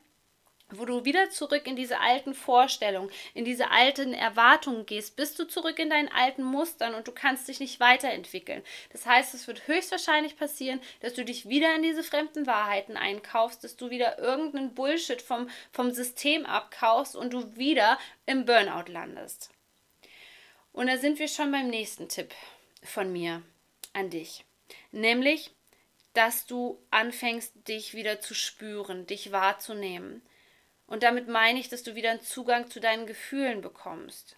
wo 0.78 0.84
du 0.84 1.04
wieder 1.04 1.30
zurück 1.30 1.66
in 1.66 1.76
diese 1.76 2.00
alten 2.00 2.34
Vorstellungen, 2.34 3.10
in 3.34 3.44
diese 3.44 3.70
alten 3.70 4.12
Erwartungen 4.12 4.86
gehst, 4.86 5.16
bist 5.16 5.38
du 5.38 5.44
zurück 5.44 5.78
in 5.78 5.90
deinen 5.90 6.08
alten 6.08 6.42
Mustern 6.42 6.94
und 6.94 7.08
du 7.08 7.12
kannst 7.12 7.48
dich 7.48 7.60
nicht 7.60 7.80
weiterentwickeln. 7.80 8.62
Das 8.92 9.06
heißt, 9.06 9.34
es 9.34 9.46
wird 9.46 9.66
höchstwahrscheinlich 9.66 10.36
passieren, 10.36 10.80
dass 11.00 11.14
du 11.14 11.24
dich 11.24 11.48
wieder 11.48 11.74
in 11.74 11.82
diese 11.82 12.02
fremden 12.02 12.46
Wahrheiten 12.46 12.96
einkaufst, 12.96 13.64
dass 13.64 13.76
du 13.76 13.90
wieder 13.90 14.18
irgendeinen 14.18 14.74
Bullshit 14.74 15.22
vom, 15.22 15.48
vom 15.72 15.90
System 15.92 16.46
abkaufst 16.46 17.16
und 17.16 17.32
du 17.32 17.56
wieder 17.56 17.98
im 18.26 18.44
Burnout 18.44 18.90
landest. 18.90 19.50
Und 20.72 20.86
da 20.86 20.96
sind 20.98 21.18
wir 21.18 21.28
schon 21.28 21.50
beim 21.50 21.68
nächsten 21.68 22.08
Tipp 22.08 22.32
von 22.82 23.12
mir 23.12 23.42
an 23.92 24.10
dich. 24.10 24.44
Nämlich, 24.92 25.50
dass 26.12 26.46
du 26.46 26.78
anfängst, 26.90 27.52
dich 27.68 27.94
wieder 27.94 28.20
zu 28.20 28.34
spüren, 28.34 29.06
dich 29.06 29.32
wahrzunehmen. 29.32 30.22
Und 30.90 31.04
damit 31.04 31.28
meine 31.28 31.60
ich, 31.60 31.68
dass 31.68 31.84
du 31.84 31.94
wieder 31.94 32.10
einen 32.10 32.20
Zugang 32.20 32.68
zu 32.68 32.80
deinen 32.80 33.06
Gefühlen 33.06 33.62
bekommst. 33.62 34.36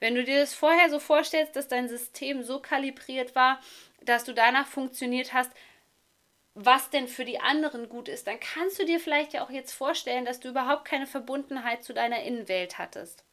Wenn 0.00 0.16
du 0.16 0.24
dir 0.24 0.40
das 0.40 0.54
vorher 0.54 0.90
so 0.90 0.98
vorstellst, 0.98 1.54
dass 1.54 1.68
dein 1.68 1.88
System 1.88 2.42
so 2.42 2.60
kalibriert 2.60 3.36
war, 3.36 3.60
dass 4.02 4.24
du 4.24 4.34
danach 4.34 4.66
funktioniert 4.66 5.32
hast, 5.32 5.52
was 6.54 6.90
denn 6.90 7.06
für 7.06 7.24
die 7.24 7.38
anderen 7.38 7.88
gut 7.88 8.08
ist, 8.08 8.26
dann 8.26 8.40
kannst 8.40 8.80
du 8.80 8.84
dir 8.84 8.98
vielleicht 8.98 9.32
ja 9.32 9.44
auch 9.44 9.50
jetzt 9.50 9.72
vorstellen, 9.72 10.24
dass 10.24 10.40
du 10.40 10.48
überhaupt 10.48 10.84
keine 10.84 11.06
Verbundenheit 11.06 11.84
zu 11.84 11.94
deiner 11.94 12.22
Innenwelt 12.24 12.78
hattest. 12.78 13.24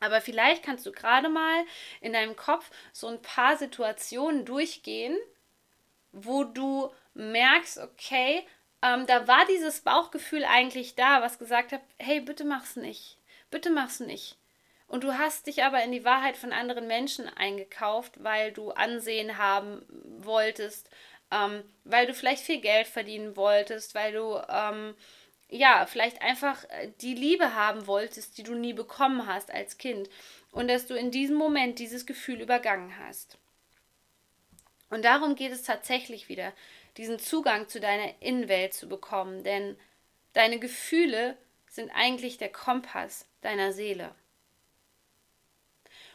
Aber 0.00 0.20
vielleicht 0.20 0.62
kannst 0.62 0.84
du 0.84 0.92
gerade 0.92 1.30
mal 1.30 1.64
in 2.02 2.12
deinem 2.12 2.36
Kopf 2.36 2.70
so 2.92 3.06
ein 3.06 3.22
paar 3.22 3.56
Situationen 3.56 4.44
durchgehen, 4.44 5.16
wo 6.12 6.44
du 6.44 6.92
merkst, 7.14 7.78
okay, 7.78 8.46
ähm, 8.82 9.06
da 9.06 9.26
war 9.26 9.44
dieses 9.46 9.80
Bauchgefühl 9.80 10.44
eigentlich 10.44 10.94
da, 10.94 11.20
was 11.22 11.38
gesagt 11.38 11.72
hat, 11.72 11.80
hey, 11.98 12.20
bitte 12.20 12.44
mach's 12.44 12.76
nicht, 12.76 13.18
bitte 13.50 13.70
mach's 13.70 14.00
nicht. 14.00 14.36
Und 14.86 15.04
du 15.04 15.18
hast 15.18 15.46
dich 15.46 15.62
aber 15.64 15.82
in 15.82 15.92
die 15.92 16.04
Wahrheit 16.04 16.36
von 16.36 16.52
anderen 16.52 16.86
Menschen 16.86 17.28
eingekauft, 17.28 18.22
weil 18.22 18.52
du 18.52 18.70
Ansehen 18.70 19.36
haben 19.36 19.82
wolltest, 20.18 20.88
ähm, 21.30 21.62
weil 21.84 22.06
du 22.06 22.14
vielleicht 22.14 22.42
viel 22.42 22.60
Geld 22.60 22.86
verdienen 22.86 23.36
wolltest, 23.36 23.94
weil 23.94 24.12
du 24.12 24.40
ähm, 24.48 24.94
ja 25.50 25.84
vielleicht 25.86 26.22
einfach 26.22 26.64
äh, 26.70 26.90
die 27.02 27.14
Liebe 27.14 27.54
haben 27.54 27.86
wolltest, 27.86 28.38
die 28.38 28.42
du 28.42 28.54
nie 28.54 28.72
bekommen 28.72 29.26
hast 29.26 29.50
als 29.52 29.76
Kind. 29.76 30.08
Und 30.52 30.68
dass 30.68 30.86
du 30.86 30.94
in 30.94 31.10
diesem 31.10 31.36
Moment 31.36 31.78
dieses 31.78 32.06
Gefühl 32.06 32.40
übergangen 32.40 32.98
hast. 32.98 33.36
Und 34.88 35.04
darum 35.04 35.34
geht 35.34 35.52
es 35.52 35.64
tatsächlich 35.64 36.30
wieder 36.30 36.54
diesen 36.98 37.18
Zugang 37.18 37.68
zu 37.68 37.80
deiner 37.80 38.20
Innenwelt 38.20 38.74
zu 38.74 38.88
bekommen, 38.88 39.44
denn 39.44 39.78
deine 40.32 40.58
Gefühle 40.58 41.38
sind 41.68 41.90
eigentlich 41.90 42.36
der 42.38 42.50
Kompass 42.50 43.26
deiner 43.40 43.72
Seele. 43.72 44.14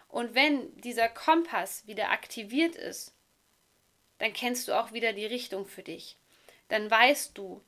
Und 0.10 0.36
wenn 0.36 0.76
dieser 0.82 1.10
Kompass 1.10 1.88
wieder 1.88 2.12
aktiviert 2.12 2.76
ist, 2.76 3.16
dann 4.20 4.34
kennst 4.34 4.68
du 4.68 4.74
auch 4.74 4.92
wieder 4.94 5.14
die 5.14 5.26
Richtung 5.26 5.66
für 5.66 5.82
dich. 5.82 6.18
Dann 6.68 6.92
weißt 6.92 7.38
du, 7.38 7.64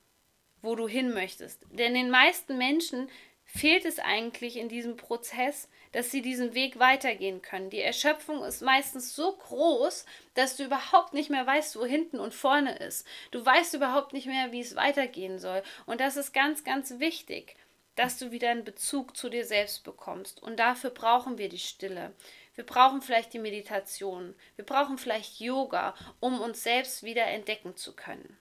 wo 0.62 0.75
du 0.75 0.88
hin 0.88 1.13
möchtest. 1.13 1.65
Denn 1.72 1.93
den 1.93 2.10
meisten 2.10 2.57
Menschen 2.57 3.10
fehlt 3.45 3.86
es 3.86 4.00
eigentlich 4.00 4.57
in 4.57 4.69
diesem 4.69 4.98
Prozess, 4.98 5.69
dass 5.95 6.11
sie 6.11 6.21
diesen 6.21 6.53
Weg 6.53 6.77
weitergehen 6.77 7.41
können. 7.41 7.69
Die 7.69 7.79
Erschöpfung 7.79 8.43
ist 8.43 8.61
meistens 8.61 9.15
so 9.15 9.31
groß, 9.37 10.05
dass 10.33 10.57
du 10.57 10.65
überhaupt 10.65 11.13
nicht 11.13 11.29
mehr 11.29 11.47
weißt, 11.47 11.79
wo 11.79 11.85
hinten 11.85 12.19
und 12.19 12.33
vorne 12.33 12.77
ist. 12.79 13.07
Du 13.31 13.45
weißt 13.45 13.73
überhaupt 13.75 14.11
nicht 14.11 14.27
mehr, 14.27 14.51
wie 14.51 14.59
es 14.59 14.75
weitergehen 14.75 15.39
soll. 15.39 15.63
Und 15.85 16.01
das 16.01 16.17
ist 16.17 16.33
ganz, 16.33 16.65
ganz 16.65 16.99
wichtig, 16.99 17.55
dass 17.95 18.17
du 18.17 18.31
wieder 18.31 18.49
einen 18.49 18.65
Bezug 18.65 19.15
zu 19.15 19.29
dir 19.29 19.45
selbst 19.45 19.85
bekommst. 19.85 20.43
Und 20.43 20.59
dafür 20.59 20.89
brauchen 20.89 21.37
wir 21.37 21.47
die 21.47 21.59
Stille. 21.59 22.13
Wir 22.55 22.65
brauchen 22.65 23.01
vielleicht 23.01 23.31
die 23.31 23.39
Meditation. 23.39 24.35
Wir 24.57 24.65
brauchen 24.65 24.97
vielleicht 24.97 25.39
Yoga, 25.39 25.95
um 26.19 26.41
uns 26.41 26.61
selbst 26.61 27.03
wieder 27.03 27.25
entdecken 27.27 27.77
zu 27.77 27.95
können. 27.95 28.37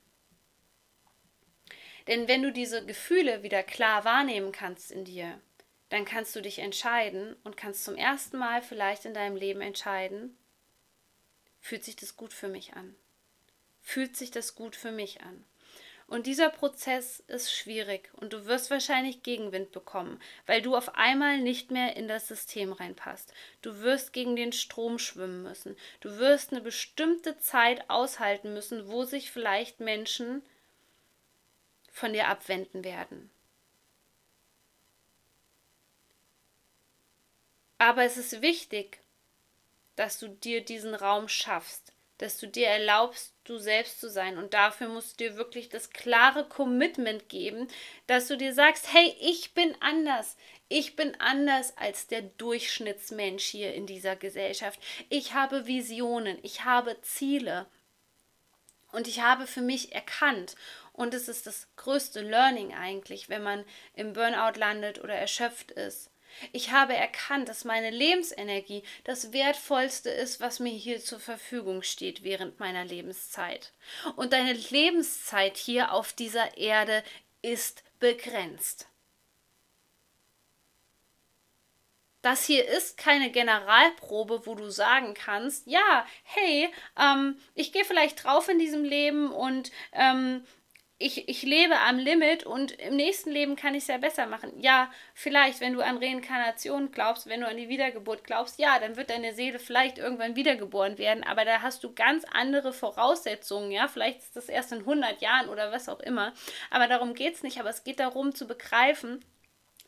Denn 2.09 2.27
wenn 2.27 2.43
du 2.43 2.51
diese 2.51 2.85
Gefühle 2.85 3.45
wieder 3.45 3.63
klar 3.63 4.05
wahrnehmen 4.05 4.51
kannst 4.51 4.91
in 4.91 5.05
dir, 5.05 5.41
dann 5.95 6.05
kannst 6.05 6.35
du 6.35 6.43
dich 6.43 6.59
entscheiden 6.59 7.37
und 7.45 7.57
kannst 7.57 7.85
zum 7.85 7.95
ersten 7.95 8.37
Mal 8.37 8.63
vielleicht 8.63 9.05
in 9.05 9.15
deinem 9.15 9.37
Leben 9.37 9.61
entscheiden, 9.61 10.37
fühlt 11.61 11.85
sich 11.85 11.95
das 11.95 12.17
gut 12.17 12.33
für 12.33 12.49
mich 12.49 12.75
an? 12.75 12.97
Fühlt 13.81 14.17
sich 14.17 14.33
das 14.33 14.57
gut 14.57 14.75
für 14.75 14.91
mich 14.91 15.21
an? 15.23 15.45
Und 16.09 16.27
dieser 16.27 16.51
Prozess 16.51 17.21
ist 17.29 17.55
schwierig 17.55 18.11
und 18.15 18.33
du 18.33 18.45
wirst 18.47 18.73
wahrscheinlich 18.73 19.23
Gegenwind 19.23 19.71
bekommen, 19.71 20.21
weil 20.47 20.63
du 20.63 20.75
auf 20.75 20.97
einmal 20.97 21.39
nicht 21.39 21.71
mehr 21.71 21.95
in 21.95 22.09
das 22.09 22.27
System 22.27 22.73
reinpasst. 22.73 23.33
Du 23.63 23.81
wirst 23.83 24.13
gegen 24.13 24.35
den 24.35 24.53
Strom 24.53 24.99
schwimmen 24.99 25.45
müssen. 25.45 25.77
Du 26.01 26.19
wirst 26.19 26.51
eine 26.51 26.61
bestimmte 26.61 27.39
Zeit 27.39 27.89
aushalten 27.89 28.53
müssen, 28.53 28.89
wo 28.89 29.05
sich 29.05 29.31
vielleicht 29.31 29.79
Menschen 29.79 30.43
von 31.93 32.13
dir 32.13 32.27
abwenden 32.27 32.83
werden. 32.83 33.31
Aber 37.79 38.05
es 38.05 38.17
ist 38.17 38.41
wichtig, 38.43 39.01
dass 39.97 40.19
du 40.19 40.29
dir 40.29 40.65
diesen 40.65 40.95
Raum 40.95 41.29
schaffst, 41.29 41.93
dass 42.19 42.39
du 42.39 42.47
dir 42.47 42.69
erlaubst, 42.69 43.35
du 43.45 43.59
selbst 43.59 44.01
zu 44.01 44.09
sein. 44.09 44.39
Und 44.39 44.55
dafür 44.55 44.89
musst 44.89 45.21
du 45.21 45.25
dir 45.25 45.37
wirklich 45.37 45.69
das 45.69 45.91
klare 45.91 46.49
Commitment 46.49 47.29
geben, 47.29 47.69
dass 48.07 48.29
du 48.29 48.37
dir 48.37 48.55
sagst, 48.55 48.93
hey, 48.93 49.17
ich 49.21 49.55
bin 49.55 49.77
anders. 49.81 50.37
Ich 50.69 50.97
bin 50.97 51.21
anders 51.21 51.77
als 51.77 52.07
der 52.07 52.23
Durchschnittsmensch 52.23 53.45
hier 53.45 53.75
in 53.75 53.87
dieser 53.87 54.17
Gesellschaft. 54.17 54.81
Ich 55.09 55.35
habe 55.35 55.67
Visionen, 55.67 56.39
ich 56.43 56.65
habe 56.65 57.01
Ziele. 57.03 57.67
Und 58.93 59.09
ich 59.09 59.21
habe 59.21 59.49
für 59.49 59.61
mich 59.61 59.93
erkannt, 59.93 60.55
und 60.93 61.13
es 61.13 61.27
ist 61.27 61.49
das 61.49 61.67
größte 61.75 62.21
Learning 62.21 62.73
eigentlich, 62.73 63.29
wenn 63.29 63.43
man 63.43 63.65
im 63.95 64.13
Burnout 64.13 64.57
landet 64.57 65.03
oder 65.03 65.15
erschöpft 65.15 65.73
ist, 65.73 66.09
ich 66.53 66.71
habe 66.73 66.95
erkannt, 66.95 67.49
dass 67.49 67.65
meine 67.65 67.91
Lebensenergie 67.91 68.83
das 69.05 69.33
Wertvollste 69.33 70.11
ist, 70.11 70.41
was 70.41 70.61
mir 70.61 70.73
hier 70.73 71.01
zur 71.01 71.21
Verfügung 71.21 71.83
steht 71.83 72.23
während 72.23 72.61
meiner 72.61 72.85
Lebenszeit. 72.85 73.73
Und 74.17 74.33
deine 74.33 74.53
Lebenszeit 74.53 75.57
hier 75.57 75.93
auf 75.93 76.13
dieser 76.13 76.57
Erde 76.57 77.03
ist 77.43 77.83
begrenzt. 78.01 78.89
Das 82.25 82.47
hier 82.47 82.67
ist 82.67 82.97
keine 82.97 83.31
Generalprobe, 83.31 84.47
wo 84.47 84.55
du 84.55 84.71
sagen 84.71 85.13
kannst, 85.13 85.67
ja, 85.67 86.07
hey, 86.23 86.71
ähm, 86.99 87.39
ich 87.55 87.71
gehe 87.71 87.85
vielleicht 87.85 88.25
drauf 88.25 88.49
in 88.49 88.59
diesem 88.59 88.83
Leben 88.83 89.31
und 89.31 89.71
ähm, 89.93 90.47
ich, 90.99 91.29
ich 91.29 91.43
lebe 91.43 91.79
am 91.81 91.99
Limit 91.99 92.45
und 92.45 92.73
im 92.73 92.95
nächsten 92.95 93.31
Leben 93.31 93.57
kann 93.57 93.75
ich 93.75 93.83
es 93.83 93.89
ja 93.89 93.99
besser 93.99 94.27
machen. 94.27 94.53
Ja, 94.61 94.91
vielleicht, 95.13 95.61
wenn 95.61 95.73
du 95.73 95.81
an 95.81 95.99
Reinkarnation 95.99 96.93
glaubst, 96.93 97.27
wenn 97.27 97.41
du 97.41 97.49
an 97.49 97.57
die 97.57 97.69
Wiedergeburt 97.69 98.23
glaubst, 98.23 98.59
ja, 98.61 98.79
dann 98.79 98.97
wird 98.97 99.11
deine 99.11 99.35
Seele 99.35 99.59
vielleicht 99.59 99.99
irgendwann 99.99 100.37
wiedergeboren 100.37 100.97
werden, 100.97 101.25
aber 101.25 101.45
da 101.45 101.63
hast 101.63 101.83
du 101.83 101.93
ganz 101.93 102.25
andere 102.31 102.73
Voraussetzungen, 102.73 103.73
ja, 103.73 103.89
vielleicht 103.89 104.21
ist 104.21 104.37
das 104.37 104.49
erst 104.49 104.71
in 104.73 104.81
100 104.81 105.21
Jahren 105.21 105.49
oder 105.49 105.73
was 105.73 105.89
auch 105.89 106.01
immer, 106.01 106.33
aber 106.71 106.87
darum 106.87 107.15
geht 107.15 107.35
es 107.35 107.43
nicht, 107.43 107.59
aber 107.59 107.71
es 107.71 107.83
geht 107.83 107.99
darum 107.99 108.35
zu 108.35 108.47
begreifen, 108.47 109.25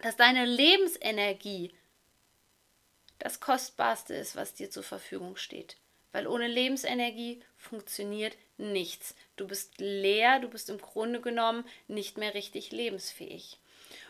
dass 0.00 0.16
deine 0.16 0.44
Lebensenergie 0.44 1.72
das 3.18 3.40
Kostbarste 3.40 4.14
ist, 4.14 4.36
was 4.36 4.54
dir 4.54 4.70
zur 4.70 4.82
Verfügung 4.82 5.36
steht. 5.36 5.76
Weil 6.12 6.26
ohne 6.26 6.48
Lebensenergie 6.48 7.42
funktioniert 7.56 8.36
nichts. 8.58 9.14
Du 9.36 9.46
bist 9.46 9.78
leer, 9.78 10.40
du 10.40 10.48
bist 10.48 10.70
im 10.70 10.78
Grunde 10.78 11.20
genommen 11.20 11.64
nicht 11.88 12.18
mehr 12.18 12.34
richtig 12.34 12.72
lebensfähig. 12.72 13.58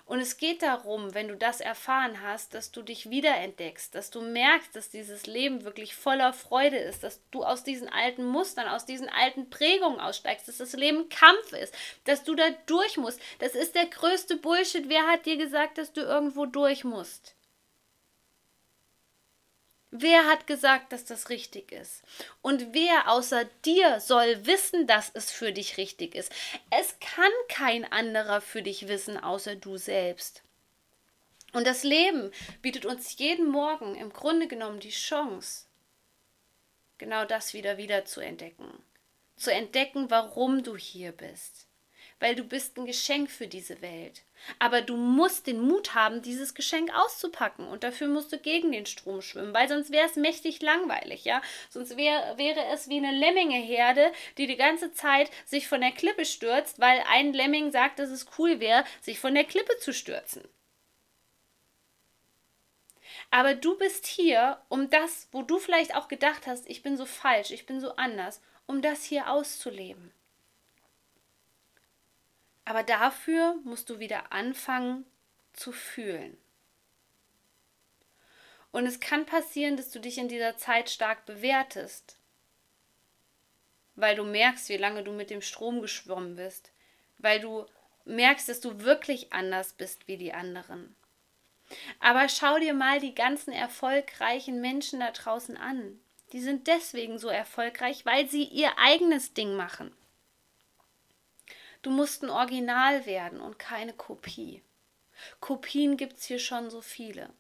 Und 0.07 0.21
es 0.21 0.37
geht 0.37 0.62
darum, 0.62 1.15
wenn 1.15 1.26
du 1.26 1.37
das 1.37 1.61
erfahren 1.61 2.23
hast, 2.23 2.55
dass 2.55 2.71
du 2.71 2.83
dich 2.83 3.11
wiederentdeckst, 3.11 3.93
dass 3.93 4.11
du 4.11 4.21
merkst, 4.21 4.76
dass 4.76 4.88
dieses 4.88 5.26
Leben 5.26 5.65
wirklich 5.65 5.97
voller 5.97 6.33
Freude 6.33 6.76
ist, 6.76 7.03
dass 7.03 7.21
du 7.33 7.43
aus 7.43 7.65
diesen 7.65 7.88
alten 7.88 8.25
Mustern, 8.25 8.69
aus 8.69 8.87
diesen 8.87 9.09
alten 9.09 9.50
Prägungen 9.50 9.99
aussteigst, 9.99 10.47
dass 10.47 10.59
das 10.59 10.75
Leben 10.75 11.09
Kampf 11.09 11.53
ist, 11.53 11.75
dass 12.05 12.23
du 12.23 12.37
da 12.37 12.50
durch 12.67 12.97
musst. 12.97 13.21
Das 13.41 13.57
ist 13.57 13.75
der 13.75 13.87
größte 13.87 14.37
Bullshit. 14.37 14.88
Wer 14.88 15.09
hat 15.09 15.26
dir 15.26 15.37
gesagt, 15.37 15.76
dass 15.76 15.93
du 15.93 16.03
irgendwo 16.03 16.47
durch 16.47 16.85
musst? 16.85 17.36
Wer 20.00 20.26
hat 20.26 20.47
gesagt, 20.47 20.93
dass 20.93 21.05
das 21.05 21.29
richtig 21.29 21.73
ist? 21.73 22.03
Und 22.43 22.75
wer 22.75 23.11
außer 23.11 23.45
dir 23.65 24.00
soll 24.00 24.47
wissen, 24.47 24.87
dass 24.87 25.11
es 25.15 25.31
für 25.31 25.53
dich 25.53 25.76
richtig 25.76 26.15
ist? 26.15 26.33
Es 26.71 26.99
kann 27.00 27.31
kein 27.49 27.91
anderer 27.91 28.41
für 28.41 28.62
dich 28.62 28.88
wissen, 28.88 29.19
außer 29.19 29.57
du 29.57 29.76
selbst. 29.76 30.43
Und 31.53 31.67
das 31.67 31.85
Leben 31.85 32.33
bietet 32.62 32.85
uns 32.85 33.19
jeden 33.19 33.49
Morgen 33.49 33.95
im 33.95 34.12
Grunde 34.12 34.49
genommen 34.49 34.81
die 34.81 34.91
Chance, 34.91 35.67
genau 36.99 37.25
das 37.25 37.55
wieder 37.55 37.79
wieder 37.79 38.05
zu 38.05 38.21
entdecken. 38.21 38.83
Zu 39.37 39.53
entdecken, 39.53 40.11
warum 40.11 40.62
du 40.62 40.76
hier 40.76 41.12
bist 41.12 41.67
weil 42.21 42.35
du 42.35 42.45
bist 42.45 42.79
ein 42.79 42.87
Geschenk 42.87 43.31
für 43.31 43.47
diese 43.47 43.81
Welt. 43.83 44.23
Aber 44.59 44.83
du 44.83 44.97
musst 44.97 45.47
den 45.47 45.61
Mut 45.61 45.95
haben, 45.95 46.23
dieses 46.23 46.55
Geschenk 46.55 46.95
auszupacken 46.95 47.66
und 47.66 47.85
dafür 47.85 48.09
musst 48.09 48.33
du 48.33 48.38
gegen 48.38 48.73
den 48.73 48.87
Strom 48.87 49.23
schwimmen, 49.23 49.55
weil 49.55 49.69
sonst 49.69 49.90
wäre 49.90 50.07
es 50.07 50.16
mächtig 50.16 50.62
langweilig, 50.62 51.25
ja? 51.25 51.43
Sonst 51.69 51.97
wär, 51.97 52.37
wäre 52.37 52.64
es 52.73 52.88
wie 52.88 52.99
eine 52.99 53.12
Lemminge-Herde, 53.12 54.12
die 54.38 54.47
die 54.47 54.57
ganze 54.57 54.93
Zeit 54.93 55.31
sich 55.45 55.69
von 55.69 55.81
der 55.81 55.93
Klippe 55.93 56.25
stürzt, 56.25 56.81
weil 56.81 57.02
ein 57.11 57.33
Lemming 57.33 57.71
sagt, 57.71 57.99
dass 57.99 58.11
es 58.11 58.26
cool 58.38 58.61
wäre, 58.61 58.85
sich 59.00 59.19
von 59.19 59.35
der 59.35 59.45
Klippe 59.45 59.76
zu 59.78 59.93
stürzen. 59.93 60.43
Aber 63.31 63.55
du 63.55 63.76
bist 63.76 64.07
hier, 64.07 64.61
um 64.69 64.90
das, 64.90 65.28
wo 65.33 65.43
du 65.43 65.59
vielleicht 65.59 65.95
auch 65.95 66.09
gedacht 66.09 66.47
hast, 66.47 66.69
ich 66.69 66.83
bin 66.83 66.97
so 66.97 67.07
falsch, 67.07 67.50
ich 67.50 67.66
bin 67.66 67.81
so 67.81 67.97
anders, 67.97 68.40
um 68.66 68.83
das 68.83 69.05
hier 69.05 69.31
auszuleben. 69.31 70.12
Aber 72.66 72.82
dafür 72.82 73.54
musst 73.64 73.88
du 73.88 74.00
wieder 74.00 74.32
anfangen 74.32 75.06
zu 75.52 75.73
fühlen. 75.73 76.37
Und 78.73 78.87
es 78.87 79.00
kann 79.00 79.25
passieren, 79.25 79.76
dass 79.76 79.90
du 79.90 80.00
dich 80.00 80.18
in 80.18 80.28
dieser 80.28 80.58
Zeit 80.58 80.90
stark 80.90 81.25
bewertest, 81.25 82.18
weil 83.94 84.16
du 84.16 84.25
merkst, 84.25 84.68
wie 84.68 84.76
lange 84.76 85.04
du 85.04 85.12
mit 85.12 85.30
dem 85.30 85.40
Strom 85.40 85.80
geschwommen 85.80 86.37
bist, 86.37 86.73
weil 87.18 87.40
du 87.40 87.66
merkst, 88.04 88.49
dass 88.49 88.61
du 88.61 88.80
wirklich 88.80 89.32
anders 89.32 89.73
bist 89.73 90.06
wie 90.08 90.16
die 90.18 90.35
anderen. 90.35 90.94
Aber 92.00 92.28
schau 92.28 92.58
dir 92.58 92.75
mal 92.75 92.99
die 92.99 93.14
ganzen 93.14 93.52
erfolgreichen 93.52 94.61
Menschen 94.61 95.00
da 95.00 95.12
draußen 95.12 95.56
an. 95.56 96.00
Die 96.32 96.40
sind 96.40 96.66
deswegen 96.66 97.18
so 97.18 97.28
erfolgreich, 97.28 98.04
weil 98.04 98.28
sie 98.28 98.42
ihr 98.42 98.76
eigenes 98.76 99.35
Ding 99.35 99.54
machen. 99.54 99.96
Du 101.87 101.93
musst 101.93 102.25
ein 102.25 102.31
Original 102.31 103.07
werden 103.07 103.40
und 103.40 103.61
keine 103.61 103.93
Kopie. 103.93 104.61
Kopien 105.38 105.97
gibt 105.97 106.16
es 106.16 106.25
hier 106.25 106.40
schon 106.40 106.69
so 106.69 106.81
viele. 106.81 107.31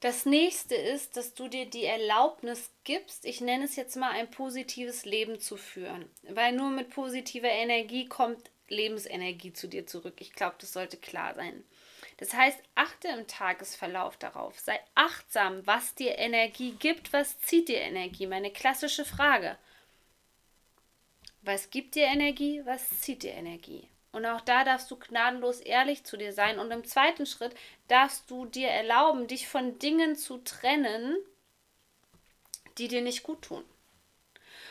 Das 0.00 0.24
nächste 0.24 0.74
ist, 0.74 1.18
dass 1.18 1.34
du 1.34 1.46
dir 1.46 1.66
die 1.66 1.84
Erlaubnis 1.84 2.70
gibst, 2.82 3.26
ich 3.26 3.42
nenne 3.42 3.66
es 3.66 3.76
jetzt 3.76 3.96
mal 3.96 4.12
ein 4.12 4.30
positives 4.30 5.04
Leben 5.04 5.38
zu 5.38 5.58
führen. 5.58 6.08
Weil 6.22 6.52
nur 6.52 6.70
mit 6.70 6.88
positiver 6.88 7.50
Energie 7.50 8.06
kommt 8.06 8.50
Lebensenergie 8.68 9.52
zu 9.52 9.68
dir 9.68 9.86
zurück. 9.86 10.14
Ich 10.20 10.32
glaube, 10.32 10.56
das 10.58 10.72
sollte 10.72 10.96
klar 10.96 11.34
sein. 11.34 11.62
Das 12.16 12.32
heißt, 12.32 12.58
achte 12.74 13.08
im 13.08 13.26
Tagesverlauf 13.26 14.16
darauf. 14.16 14.58
Sei 14.58 14.80
achtsam, 14.94 15.66
was 15.66 15.94
dir 15.94 16.16
Energie 16.18 16.72
gibt, 16.78 17.12
was 17.12 17.38
zieht 17.40 17.68
dir 17.68 17.82
Energie. 17.82 18.26
Meine 18.26 18.50
klassische 18.50 19.04
Frage. 19.04 19.58
Was 21.42 21.70
gibt 21.70 21.94
dir 21.94 22.06
Energie? 22.06 22.62
Was 22.64 23.00
zieht 23.00 23.22
dir 23.22 23.32
Energie? 23.32 23.88
Und 24.12 24.26
auch 24.26 24.40
da 24.40 24.64
darfst 24.64 24.90
du 24.90 24.96
gnadenlos 24.96 25.60
ehrlich 25.60 26.04
zu 26.04 26.16
dir 26.16 26.32
sein. 26.32 26.58
Und 26.58 26.70
im 26.70 26.84
zweiten 26.84 27.26
Schritt 27.26 27.54
darfst 27.88 28.30
du 28.30 28.44
dir 28.44 28.68
erlauben, 28.68 29.26
dich 29.26 29.48
von 29.48 29.78
Dingen 29.78 30.16
zu 30.16 30.38
trennen, 30.38 31.16
die 32.78 32.88
dir 32.88 33.02
nicht 33.02 33.22
gut 33.22 33.42
tun. 33.42 33.64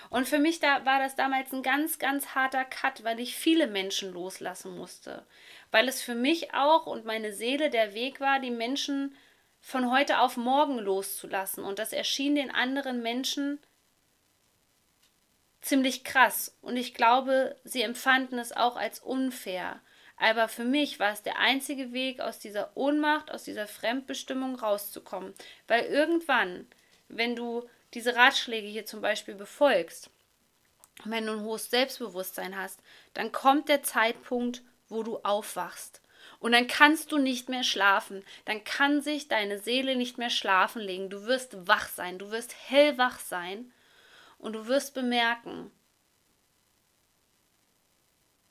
Und 0.09 0.27
für 0.27 0.39
mich 0.39 0.59
da 0.59 0.85
war 0.85 0.99
das 0.99 1.15
damals 1.15 1.53
ein 1.53 1.63
ganz, 1.63 1.99
ganz 1.99 2.33
harter 2.33 2.65
Cut, 2.65 3.03
weil 3.03 3.19
ich 3.19 3.35
viele 3.35 3.67
Menschen 3.67 4.11
loslassen 4.11 4.75
musste. 4.75 5.25
Weil 5.71 5.87
es 5.87 6.01
für 6.01 6.15
mich 6.15 6.53
auch 6.53 6.87
und 6.87 7.05
meine 7.05 7.31
Seele 7.31 7.69
der 7.69 7.93
Weg 7.93 8.19
war, 8.19 8.39
die 8.39 8.51
Menschen 8.51 9.15
von 9.61 9.91
heute 9.91 10.19
auf 10.19 10.35
morgen 10.35 10.79
loszulassen. 10.79 11.63
Und 11.63 11.79
das 11.79 11.93
erschien 11.93 12.35
den 12.35 12.51
anderen 12.51 13.01
Menschen 13.01 13.59
ziemlich 15.61 16.03
krass 16.03 16.55
und 16.61 16.77
ich 16.77 16.93
glaube, 16.93 17.55
sie 17.63 17.81
empfanden 17.81 18.39
es 18.39 18.51
auch 18.51 18.75
als 18.75 18.99
unfair. 18.99 19.81
Aber 20.17 20.49
für 20.49 20.65
mich 20.65 20.99
war 20.99 21.13
es 21.13 21.21
der 21.21 21.39
einzige 21.39 21.93
Weg, 21.93 22.19
aus 22.19 22.39
dieser 22.39 22.75
Ohnmacht, 22.75 23.31
aus 23.31 23.43
dieser 23.43 23.67
Fremdbestimmung 23.67 24.55
rauszukommen. 24.55 25.33
Weil 25.67 25.85
irgendwann, 25.85 26.67
wenn 27.07 27.37
du 27.37 27.67
diese 27.93 28.15
Ratschläge 28.15 28.67
hier 28.67 28.85
zum 28.85 29.01
Beispiel 29.01 29.35
befolgst, 29.35 30.09
wenn 31.05 31.25
du 31.25 31.33
ein 31.33 31.41
hohes 31.43 31.69
Selbstbewusstsein 31.69 32.57
hast, 32.57 32.81
dann 33.13 33.31
kommt 33.31 33.69
der 33.69 33.81
Zeitpunkt, 33.83 34.61
wo 34.89 35.03
du 35.03 35.19
aufwachst. 35.19 36.01
Und 36.39 36.51
dann 36.51 36.67
kannst 36.67 37.13
du 37.13 37.17
nicht 37.17 37.47
mehr 37.47 37.63
schlafen. 37.63 38.25
Dann 38.43 38.65
kann 38.65 39.01
sich 39.01 39.29
deine 39.29 39.59
Seele 39.59 39.95
nicht 39.95 40.17
mehr 40.17 40.29
schlafen 40.29 40.81
legen. 40.81 41.09
Du 41.09 41.25
wirst 41.25 41.67
wach 41.67 41.87
sein. 41.87 42.17
Du 42.17 42.31
wirst 42.31 42.53
hellwach 42.67 43.19
sein 43.19 43.71
und 44.39 44.53
du 44.53 44.65
wirst 44.67 44.93
bemerken, 44.93 45.71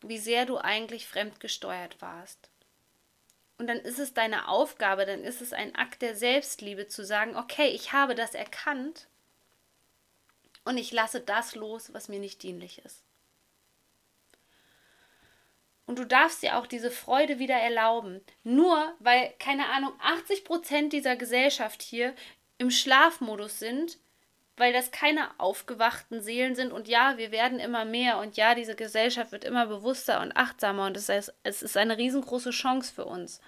wie 0.03 0.19
sehr 0.19 0.47
du 0.47 0.59
eigentlich 0.59 1.09
fremdgesteuert 1.09 2.01
warst. 2.01 2.51
Und 3.57 3.67
dann 3.67 3.79
ist 3.79 3.99
es 3.99 4.15
deine 4.15 4.47
Aufgabe, 4.47 5.05
dann 5.05 5.25
ist 5.25 5.43
es 5.43 5.53
ein 5.53 5.75
Akt 5.75 6.01
der 6.01 6.15
Selbstliebe 6.15 6.87
zu 6.87 7.05
sagen, 7.05 7.37
okay, 7.37 7.69
ich 7.69 7.93
habe 7.93 8.15
das 8.15 8.35
erkannt 8.35 9.09
und 10.65 10.79
ich 10.79 10.93
lasse 10.93 11.21
das 11.21 11.57
los, 11.57 11.93
was 11.93 12.09
mir 12.09 12.21
nicht 12.21 12.43
dienlich 12.45 12.79
ist. 12.85 13.03
Und 15.87 15.99
du 15.99 16.05
darfst 16.05 16.43
dir 16.43 16.59
auch 16.59 16.67
diese 16.67 16.91
Freude 16.91 17.39
wieder 17.39 17.57
erlauben. 17.57 18.21
Nur 18.45 18.95
weil, 18.99 19.33
keine 19.39 19.71
Ahnung, 19.71 19.95
80 20.01 20.45
Prozent 20.45 20.93
dieser 20.93 21.17
Gesellschaft 21.17 21.83
hier 21.83 22.15
im 22.59 22.71
Schlafmodus 22.71 23.59
sind, 23.59 23.99
weil 24.59 24.73
das 24.73 24.91
keine 24.91 25.29
aufgewachten 25.39 26.21
Seelen 26.21 26.55
sind. 26.55 26.73
Und 26.73 26.89
ja, 26.89 27.17
wir 27.17 27.31
werden 27.31 27.59
immer 27.59 27.85
mehr. 27.85 28.19
Und 28.19 28.37
ja, 28.37 28.55
diese 28.55 28.75
Gesellschaft 28.75 29.33
wird 29.33 29.45
immer 29.45 29.67
bewusster 29.67 30.21
und 30.21 30.37
achtsamer. 30.37 30.87
Und 30.87 30.97
das 30.97 31.09
heißt, 31.09 31.35
es 31.43 31.63
ist 31.63 31.77
eine 31.77 31.99
riesengroße 31.99 32.51
Chance 32.51 32.93
für 32.95 33.05
uns. 33.05 33.41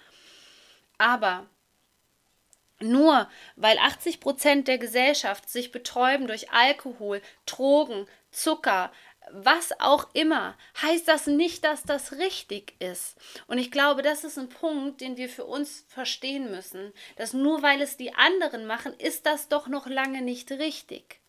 Aber 0.97 1.47
nur 2.79 3.29
weil 3.55 3.77
80 3.77 4.19
Prozent 4.19 4.67
der 4.67 4.77
Gesellschaft 4.77 5.49
sich 5.49 5.71
betäuben 5.71 6.27
durch 6.27 6.51
Alkohol, 6.51 7.21
Drogen, 7.45 8.07
Zucker, 8.31 8.91
was 9.29 9.79
auch 9.79 10.09
immer, 10.13 10.57
heißt 10.81 11.07
das 11.07 11.27
nicht, 11.27 11.63
dass 11.63 11.83
das 11.83 12.13
richtig 12.13 12.73
ist. 12.79 13.15
Und 13.47 13.57
ich 13.57 13.71
glaube, 13.71 14.01
das 14.01 14.23
ist 14.23 14.37
ein 14.37 14.49
Punkt, 14.49 15.01
den 15.01 15.17
wir 15.17 15.29
für 15.29 15.45
uns 15.45 15.85
verstehen 15.87 16.51
müssen, 16.51 16.91
dass 17.17 17.33
nur 17.33 17.61
weil 17.61 17.81
es 17.81 17.97
die 17.97 18.13
anderen 18.13 18.65
machen, 18.65 18.93
ist 18.97 19.25
das 19.25 19.47
doch 19.47 19.67
noch 19.67 19.87
lange 19.87 20.21
nicht 20.21 20.51
richtig. 20.51 21.19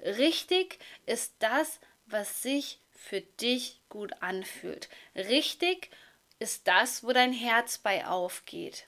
Richtig 0.00 0.78
ist 1.04 1.34
das, 1.40 1.80
was 2.06 2.42
sich 2.42 2.80
für 2.92 3.20
dich 3.20 3.80
gut 3.88 4.12
anfühlt. 4.20 4.88
Richtig 5.14 5.90
ist 6.38 6.68
das, 6.68 7.02
wo 7.02 7.12
dein 7.12 7.32
Herz 7.32 7.78
bei 7.78 8.06
aufgeht. 8.06 8.86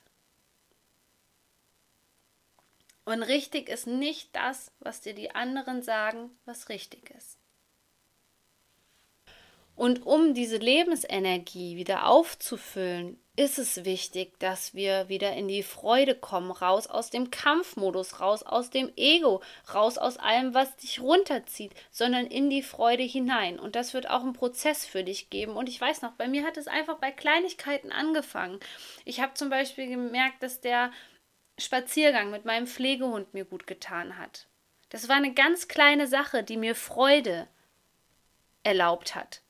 Und 3.05 3.22
richtig 3.22 3.68
ist 3.70 3.87
nicht 3.87 4.37
das, 4.37 4.70
was 4.81 5.01
dir 5.01 5.14
die 5.14 5.35
anderen 5.35 5.83
sagen, 5.83 6.31
was 6.44 6.68
richtig 6.68 7.11
ist. 7.11 7.38
Und 9.79 10.05
um 10.07 10.35
diese 10.35 10.57
Lebensenergie 10.57 11.77
wieder 11.77 12.09
aufzufüllen, 12.09 13.17
ist 13.37 13.61
es 13.61 13.85
wichtig, 13.85 14.37
dass 14.41 14.75
wir 14.75 15.09
wieder 15.09 15.35
in 15.35 15.47
die 15.47 15.62
Freude 15.62 16.17
kommen, 16.17 16.51
raus 16.51 16.88
aus 16.88 17.11
dem 17.11 17.31
Kampfmodus, 17.31 18.19
raus 18.19 18.43
aus 18.43 18.71
dem 18.71 18.91
Ego, 18.97 19.41
raus 19.73 19.97
aus 19.97 20.17
allem, 20.17 20.53
was 20.53 20.75
dich 20.79 21.01
runterzieht, 21.01 21.75
sondern 21.93 22.27
in 22.27 22.51
die 22.51 22.64
Freude 22.64 23.05
hinein. 23.05 23.61
Und 23.61 23.77
das 23.77 23.95
wird 23.95 24.11
auch 24.11 24.25
ein 24.25 24.33
Prozess 24.33 24.85
für 24.85 25.05
dich 25.05 25.31
geben. 25.31 25.53
Und 25.53 25.69
ich 25.69 25.81
weiß 25.81 26.03
noch, 26.03 26.14
bei 26.14 26.27
mir 26.27 26.45
hat 26.45 26.57
es 26.57 26.67
einfach 26.67 26.99
bei 26.99 27.12
Kleinigkeiten 27.12 27.93
angefangen. 27.93 28.59
Ich 29.05 29.21
habe 29.21 29.35
zum 29.35 29.49
Beispiel 29.49 29.87
gemerkt, 29.87 30.43
dass 30.43 30.61
der 30.61 30.91
Spaziergang 31.57 32.33
mit 32.33 32.45
meinem 32.45 32.67
Pflegehund 32.67 33.33
mir 33.33 33.45
gut 33.45 33.69
getan 33.69 34.19
hat. 34.19 34.49
Das 34.88 35.09
war 35.09 35.14
eine 35.14 35.35
ganz 35.35 35.69
kleine 35.69 36.09
Sache, 36.09 36.43
die 36.43 36.57
mir 36.57 36.75
Freude 36.75 37.47
erlaubt 38.64 39.14
hat. 39.14 39.41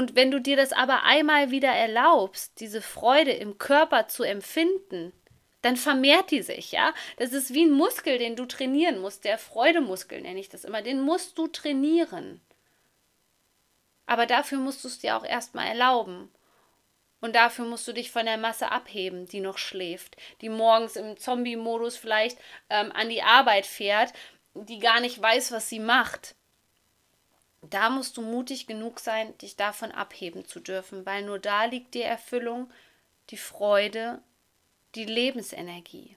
Und 0.00 0.16
wenn 0.16 0.30
du 0.30 0.40
dir 0.40 0.56
das 0.56 0.72
aber 0.72 1.02
einmal 1.02 1.50
wieder 1.50 1.68
erlaubst, 1.68 2.58
diese 2.58 2.80
Freude 2.80 3.32
im 3.32 3.58
Körper 3.58 4.08
zu 4.08 4.22
empfinden, 4.22 5.12
dann 5.60 5.76
vermehrt 5.76 6.30
die 6.30 6.40
sich, 6.40 6.72
ja? 6.72 6.94
Das 7.18 7.34
ist 7.34 7.52
wie 7.52 7.66
ein 7.66 7.70
Muskel, 7.70 8.16
den 8.16 8.34
du 8.34 8.46
trainieren 8.46 8.98
musst, 8.98 9.26
der 9.26 9.36
Freudemuskel 9.36 10.22
nenne 10.22 10.40
ich 10.40 10.48
das 10.48 10.64
immer, 10.64 10.80
den 10.80 11.02
musst 11.02 11.36
du 11.36 11.48
trainieren. 11.48 12.40
Aber 14.06 14.24
dafür 14.24 14.56
musst 14.56 14.84
du 14.84 14.88
es 14.88 15.00
dir 15.00 15.18
auch 15.18 15.24
erstmal 15.24 15.66
erlauben. 15.66 16.32
Und 17.20 17.36
dafür 17.36 17.66
musst 17.66 17.86
du 17.86 17.92
dich 17.92 18.10
von 18.10 18.24
der 18.24 18.38
Masse 18.38 18.72
abheben, 18.72 19.26
die 19.26 19.40
noch 19.40 19.58
schläft, 19.58 20.16
die 20.40 20.48
morgens 20.48 20.96
im 20.96 21.18
Zombie-Modus 21.18 21.98
vielleicht 21.98 22.38
ähm, 22.70 22.90
an 22.92 23.10
die 23.10 23.20
Arbeit 23.20 23.66
fährt, 23.66 24.14
die 24.54 24.78
gar 24.78 25.00
nicht 25.00 25.20
weiß, 25.20 25.52
was 25.52 25.68
sie 25.68 25.78
macht 25.78 26.36
da 27.62 27.90
musst 27.90 28.16
du 28.16 28.22
mutig 28.22 28.66
genug 28.66 29.00
sein, 29.00 29.36
dich 29.38 29.56
davon 29.56 29.92
abheben 29.92 30.46
zu 30.46 30.60
dürfen, 30.60 31.04
weil 31.04 31.24
nur 31.24 31.38
da 31.38 31.64
liegt 31.64 31.94
die 31.94 32.02
Erfüllung, 32.02 32.72
die 33.30 33.36
Freude, 33.36 34.22
die 34.94 35.04
Lebensenergie. 35.04 36.16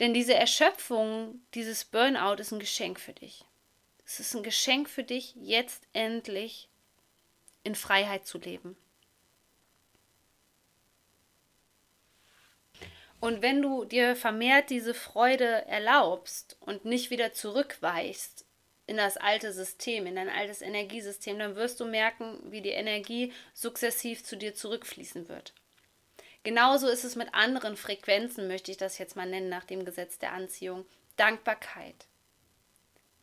Denn 0.00 0.14
diese 0.14 0.34
Erschöpfung, 0.34 1.42
dieses 1.54 1.84
Burnout 1.84 2.40
ist 2.40 2.52
ein 2.52 2.58
Geschenk 2.58 2.98
für 2.98 3.12
dich. 3.12 3.44
Es 4.04 4.18
ist 4.18 4.34
ein 4.34 4.42
Geschenk 4.42 4.88
für 4.88 5.04
dich, 5.04 5.34
jetzt 5.36 5.86
endlich 5.92 6.68
in 7.62 7.74
Freiheit 7.74 8.26
zu 8.26 8.38
leben. 8.38 8.76
Und 13.20 13.42
wenn 13.42 13.60
du 13.60 13.84
dir 13.84 14.16
vermehrt 14.16 14.70
diese 14.70 14.94
Freude 14.94 15.66
erlaubst 15.66 16.56
und 16.60 16.86
nicht 16.86 17.10
wieder 17.10 17.34
zurückweichst 17.34 18.46
in 18.86 18.96
das 18.96 19.18
alte 19.18 19.52
System, 19.52 20.06
in 20.06 20.16
dein 20.16 20.30
altes 20.30 20.62
Energiesystem, 20.62 21.38
dann 21.38 21.54
wirst 21.54 21.78
du 21.80 21.84
merken, 21.84 22.38
wie 22.50 22.62
die 22.62 22.70
Energie 22.70 23.34
sukzessiv 23.52 24.24
zu 24.24 24.36
dir 24.36 24.54
zurückfließen 24.54 25.28
wird. 25.28 25.52
Genauso 26.42 26.88
ist 26.88 27.04
es 27.04 27.14
mit 27.14 27.34
anderen 27.34 27.76
Frequenzen, 27.76 28.48
möchte 28.48 28.70
ich 28.70 28.78
das 28.78 28.96
jetzt 28.96 29.16
mal 29.16 29.28
nennen, 29.28 29.50
nach 29.50 29.64
dem 29.64 29.84
Gesetz 29.84 30.18
der 30.18 30.32
Anziehung. 30.32 30.86
Dankbarkeit. 31.16 32.06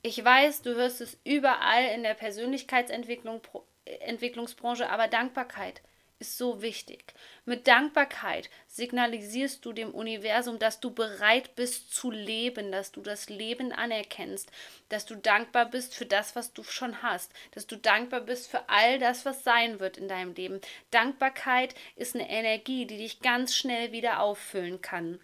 Ich 0.04 0.24
weiß, 0.24 0.62
du 0.62 0.76
hörst 0.76 1.02
es 1.02 1.18
überall 1.24 1.86
in 1.96 2.04
der 2.04 2.14
Persönlichkeitsentwicklungsbranche, 2.14 4.88
aber 4.88 5.08
Dankbarkeit 5.08 5.82
ist 6.20 6.38
so 6.38 6.62
wichtig. 6.62 7.14
Mit 7.46 7.68
Dankbarkeit 7.68 8.50
signalisierst 8.68 9.64
du 9.64 9.74
dem 9.74 9.94
Universum, 9.94 10.60
dass 10.60 10.80
du 10.80 10.92
bereit 10.92 11.56
bist 11.56 11.94
zu 11.94 12.12
leben, 12.12 12.72
dass 12.72 12.92
du 12.92 13.02
das 13.02 13.30
Leben 13.30 13.72
anerkennst, 13.72 14.52
dass 14.90 15.06
du 15.06 15.16
dankbar 15.16 15.66
bist 15.66 15.94
für 15.96 16.06
das, 16.06 16.36
was 16.36 16.54
du 16.54 16.64
schon 16.64 17.02
hast, 17.02 17.32
dass 17.52 17.68
du 17.68 17.78
dankbar 17.78 18.22
bist 18.22 18.50
für 18.50 18.68
all 18.70 19.00
das, 19.00 19.26
was 19.26 19.44
sein 19.44 19.80
wird 19.80 19.98
in 19.98 20.08
deinem 20.08 20.34
Leben. 20.34 20.62
Dankbarkeit 20.92 21.76
ist 21.96 22.16
eine 22.16 22.30
Energie, 22.30 22.86
die 22.86 22.98
dich 22.98 23.22
ganz 23.22 23.56
schnell 23.56 23.92
wieder 23.92 24.22
auffüllen 24.22 24.82
kann. 24.82 25.20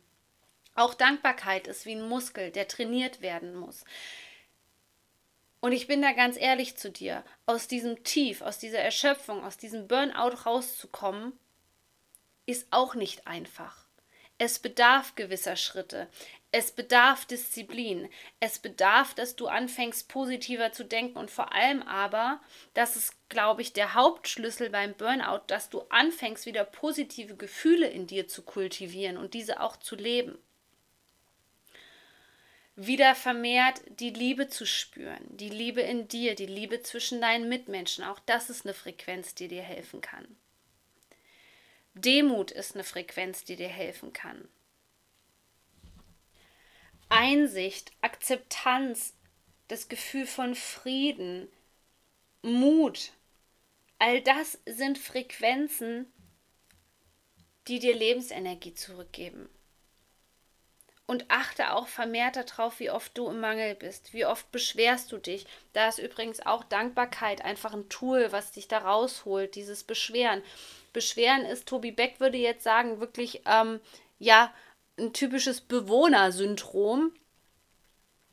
Auch 0.76 0.96
Dankbarkeit 0.96 1.68
ist 1.68 1.86
wie 1.86 1.94
ein 1.94 2.08
Muskel, 2.08 2.50
der 2.50 2.68
trainiert 2.68 3.22
werden 3.22 3.56
muss. 3.56 3.86
Und 5.63 5.71
ich 5.71 5.88
bin 5.88 6.02
da 6.02 6.12
ganz 6.12 6.36
ehrlich 6.36 6.76
zu 6.76 6.91
dir, 6.91 7.23
aus 7.45 7.69
diesem 7.69 8.04
Tief, 8.04 8.41
aus 8.41 8.60
dieser 8.60 8.80
Erschöpfung, 8.80 9.45
aus 9.45 9.58
diesem 9.58 9.88
Burnout 9.88 10.36
rauszukommen, 10.45 11.32
ist 12.45 12.67
auch 12.71 12.95
nicht 12.95 13.28
einfach. 13.28 13.86
Es 14.38 14.60
bedarf 14.60 15.15
gewisser 15.15 15.56
Schritte. 15.56 16.10
Es 16.52 16.71
bedarf 16.71 17.23
Disziplin. 17.23 18.10
Es 18.41 18.60
bedarf, 18.60 19.13
dass 19.13 19.38
du 19.38 19.47
anfängst, 19.47 20.10
positiver 20.10 20.73
zu 20.73 20.84
denken. 20.84 21.17
Und 21.17 21.32
vor 21.32 21.54
allem 21.54 21.82
aber, 21.84 22.41
das 22.73 22.97
ist, 22.97 23.13
glaube 23.30 23.62
ich, 23.62 23.71
der 23.71 23.93
Hauptschlüssel 23.93 24.69
beim 24.69 24.93
Burnout, 24.95 25.43
dass 25.47 25.69
du 25.69 25.84
anfängst, 25.84 26.45
wieder 26.45 26.65
positive 26.65 27.38
Gefühle 27.38 27.88
in 27.88 28.06
dir 28.06 28.28
zu 28.28 28.41
kultivieren 28.41 29.15
und 29.15 29.34
diese 29.34 29.62
auch 29.62 29.78
zu 29.78 29.95
leben 29.95 30.38
wieder 32.76 33.14
vermehrt 33.16 33.82
die 34.00 34.10
Liebe 34.10 34.48
zu 34.48 34.66
spüren, 34.66 35.24
die 35.30 35.50
Liebe 35.50 35.82
in 35.82 36.08
dir, 36.08 36.36
die 36.36 36.48
Liebe 36.48 36.82
zwischen 36.82 37.22
deinen 37.22 37.48
Mitmenschen. 37.48 38.04
Auch 38.04 38.20
das 38.26 38.50
ist 38.50 38.66
eine 38.66 38.74
Frequenz, 38.74 39.36
die 39.36 39.48
dir 39.48 39.62
helfen 39.62 40.02
kann. 40.02 40.26
Demut 41.94 42.50
ist 42.50 42.74
eine 42.74 42.84
Frequenz, 42.84 43.44
die 43.44 43.56
dir 43.56 43.68
helfen 43.68 44.14
kann. 44.14 44.48
Einsicht, 47.10 47.92
Akzeptanz, 48.02 49.14
das 49.68 49.88
Gefühl 49.88 50.26
von 50.26 50.56
Frieden, 50.56 51.48
Mut, 52.42 53.12
all 54.00 54.22
das 54.22 54.58
sind 54.66 54.98
Frequenzen, 54.98 56.12
die 57.68 57.78
dir 57.78 57.96
Lebensenergie 57.96 58.74
zurückgeben. 58.74 59.48
Und 61.06 61.26
achte 61.30 61.74
auch 61.74 61.88
vermehrt 61.88 62.38
darauf, 62.38 62.80
wie 62.80 62.89
oft 62.89 63.18
du 63.18 63.28
im 63.28 63.42
Mangel 63.42 63.76
bist. 63.76 64.13
Wie 64.13 64.26
oft 64.26 64.52
beschwerst 64.52 65.12
du 65.12 65.18
dich. 65.18 65.46
Da 65.74 65.89
ist 65.89 66.00
übrigens 66.00 66.46
auch 66.46 66.63
Dankbarkeit 66.63 67.44
einfach 67.44 67.74
ein 67.74 67.89
Tool, 67.89 68.32
was 68.32 68.54
dich 68.54 68.70
da 68.70 68.80
rausholt, 68.80 69.56
dieses 69.56 69.84
Beschweren. 69.84 70.42
Beschweren 70.94 71.46
ist, 71.46 71.68
Tobi 71.68 71.92
Beck 71.92 72.20
würde 72.20 72.38
jetzt 72.38 72.63
sagen, 72.63 73.02
wirklich, 73.02 73.42
ähm, 73.46 73.82
ja, 74.20 74.54
ein 74.98 75.12
typisches 75.12 75.60
Bewohnersyndrom. 75.62 77.12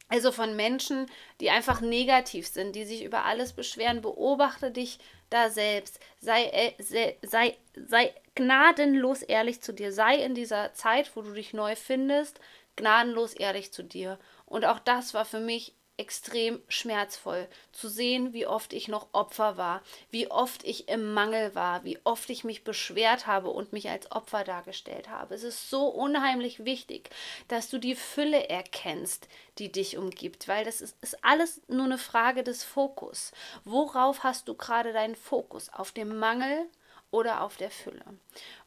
Also 0.08 0.32
von 0.32 0.56
Menschen, 0.56 1.06
die 1.40 1.50
einfach 1.50 1.80
negativ 1.80 2.48
sind, 2.48 2.74
die 2.74 2.84
sich 2.84 3.04
über 3.04 3.24
alles 3.24 3.52
beschweren. 3.52 4.00
Beobachte 4.02 4.70
dich 4.70 4.98
da 5.30 5.50
selbst. 5.50 6.00
Sei, 6.20 6.44
äh, 6.46 6.72
sei, 6.82 7.16
sei, 7.22 7.56
sei 7.74 8.12
gnadenlos 8.34 9.22
ehrlich 9.22 9.60
zu 9.60 9.72
dir. 9.72 9.92
Sei 9.92 10.16
in 10.16 10.34
dieser 10.34 10.74
Zeit, 10.74 11.14
wo 11.14 11.22
du 11.22 11.32
dich 11.32 11.52
neu 11.52 11.76
findest, 11.76 12.40
gnadenlos 12.80 13.34
ehrlich 13.34 13.72
zu 13.72 13.82
dir. 13.82 14.18
Und 14.46 14.64
auch 14.64 14.78
das 14.78 15.14
war 15.14 15.24
für 15.24 15.40
mich 15.40 15.74
extrem 16.00 16.62
schmerzvoll, 16.68 17.46
zu 17.72 17.90
sehen, 17.90 18.32
wie 18.32 18.46
oft 18.46 18.72
ich 18.72 18.88
noch 18.88 19.08
Opfer 19.12 19.58
war, 19.58 19.82
wie 20.10 20.30
oft 20.30 20.64
ich 20.64 20.88
im 20.88 21.12
Mangel 21.12 21.54
war, 21.54 21.84
wie 21.84 21.98
oft 22.04 22.30
ich 22.30 22.42
mich 22.42 22.64
beschwert 22.64 23.26
habe 23.26 23.50
und 23.50 23.74
mich 23.74 23.90
als 23.90 24.10
Opfer 24.10 24.42
dargestellt 24.42 25.10
habe. 25.10 25.34
Es 25.34 25.42
ist 25.42 25.68
so 25.68 25.88
unheimlich 25.88 26.64
wichtig, 26.64 27.10
dass 27.48 27.68
du 27.68 27.76
die 27.76 27.94
Fülle 27.94 28.48
erkennst, 28.48 29.28
die 29.58 29.70
dich 29.70 29.98
umgibt, 29.98 30.48
weil 30.48 30.64
das 30.64 30.80
ist, 30.80 30.96
ist 31.02 31.22
alles 31.22 31.60
nur 31.68 31.84
eine 31.84 31.98
Frage 31.98 32.42
des 32.42 32.64
Fokus. 32.64 33.32
Worauf 33.64 34.24
hast 34.24 34.48
du 34.48 34.54
gerade 34.54 34.94
deinen 34.94 35.16
Fokus? 35.16 35.68
Auf 35.68 35.92
dem 35.92 36.18
Mangel 36.18 36.64
oder 37.10 37.42
auf 37.42 37.58
der 37.58 37.70
Fülle? 37.70 38.04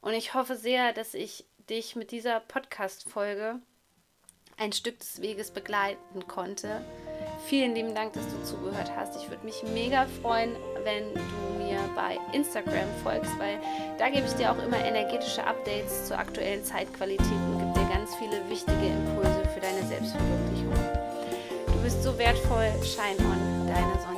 Und 0.01 0.13
ich 0.13 0.35
hoffe 0.35 0.55
sehr, 0.55 0.93
dass 0.93 1.15
ich 1.15 1.45
dich 1.67 1.95
mit 1.95 2.11
dieser 2.11 2.41
Podcast-Folge 2.41 3.59
ein 4.57 4.71
Stück 4.71 4.99
des 4.99 5.21
Weges 5.21 5.51
begleiten 5.51 6.27
konnte. 6.27 6.81
Vielen 7.45 7.75
lieben 7.75 7.93
Dank, 7.95 8.13
dass 8.13 8.23
du 8.27 8.43
zugehört 8.43 8.91
hast. 8.95 9.15
Ich 9.21 9.29
würde 9.29 9.45
mich 9.45 9.63
mega 9.73 10.07
freuen, 10.21 10.55
wenn 10.83 11.13
du 11.13 11.63
mir 11.63 11.79
bei 11.95 12.19
Instagram 12.31 12.87
folgst, 13.03 13.31
weil 13.39 13.59
da 13.97 14.09
gebe 14.09 14.25
ich 14.27 14.33
dir 14.33 14.51
auch 14.51 14.63
immer 14.63 14.77
energetische 14.83 15.45
Updates 15.45 16.07
zur 16.07 16.17
aktuellen 16.17 16.63
Zeitqualität 16.63 17.27
und 17.27 17.59
gebe 17.59 17.73
dir 17.73 17.93
ganz 17.93 18.15
viele 18.15 18.49
wichtige 18.49 18.87
Impulse 18.87 19.43
für 19.53 19.59
deine 19.59 19.85
Selbstverwirklichung. 19.87 20.73
Du 21.67 21.81
bist 21.83 22.01
so 22.03 22.17
wertvoll. 22.17 22.71
Shine 22.83 23.17
on, 23.19 23.67
deine 23.67 24.01
Sonne. 24.01 24.12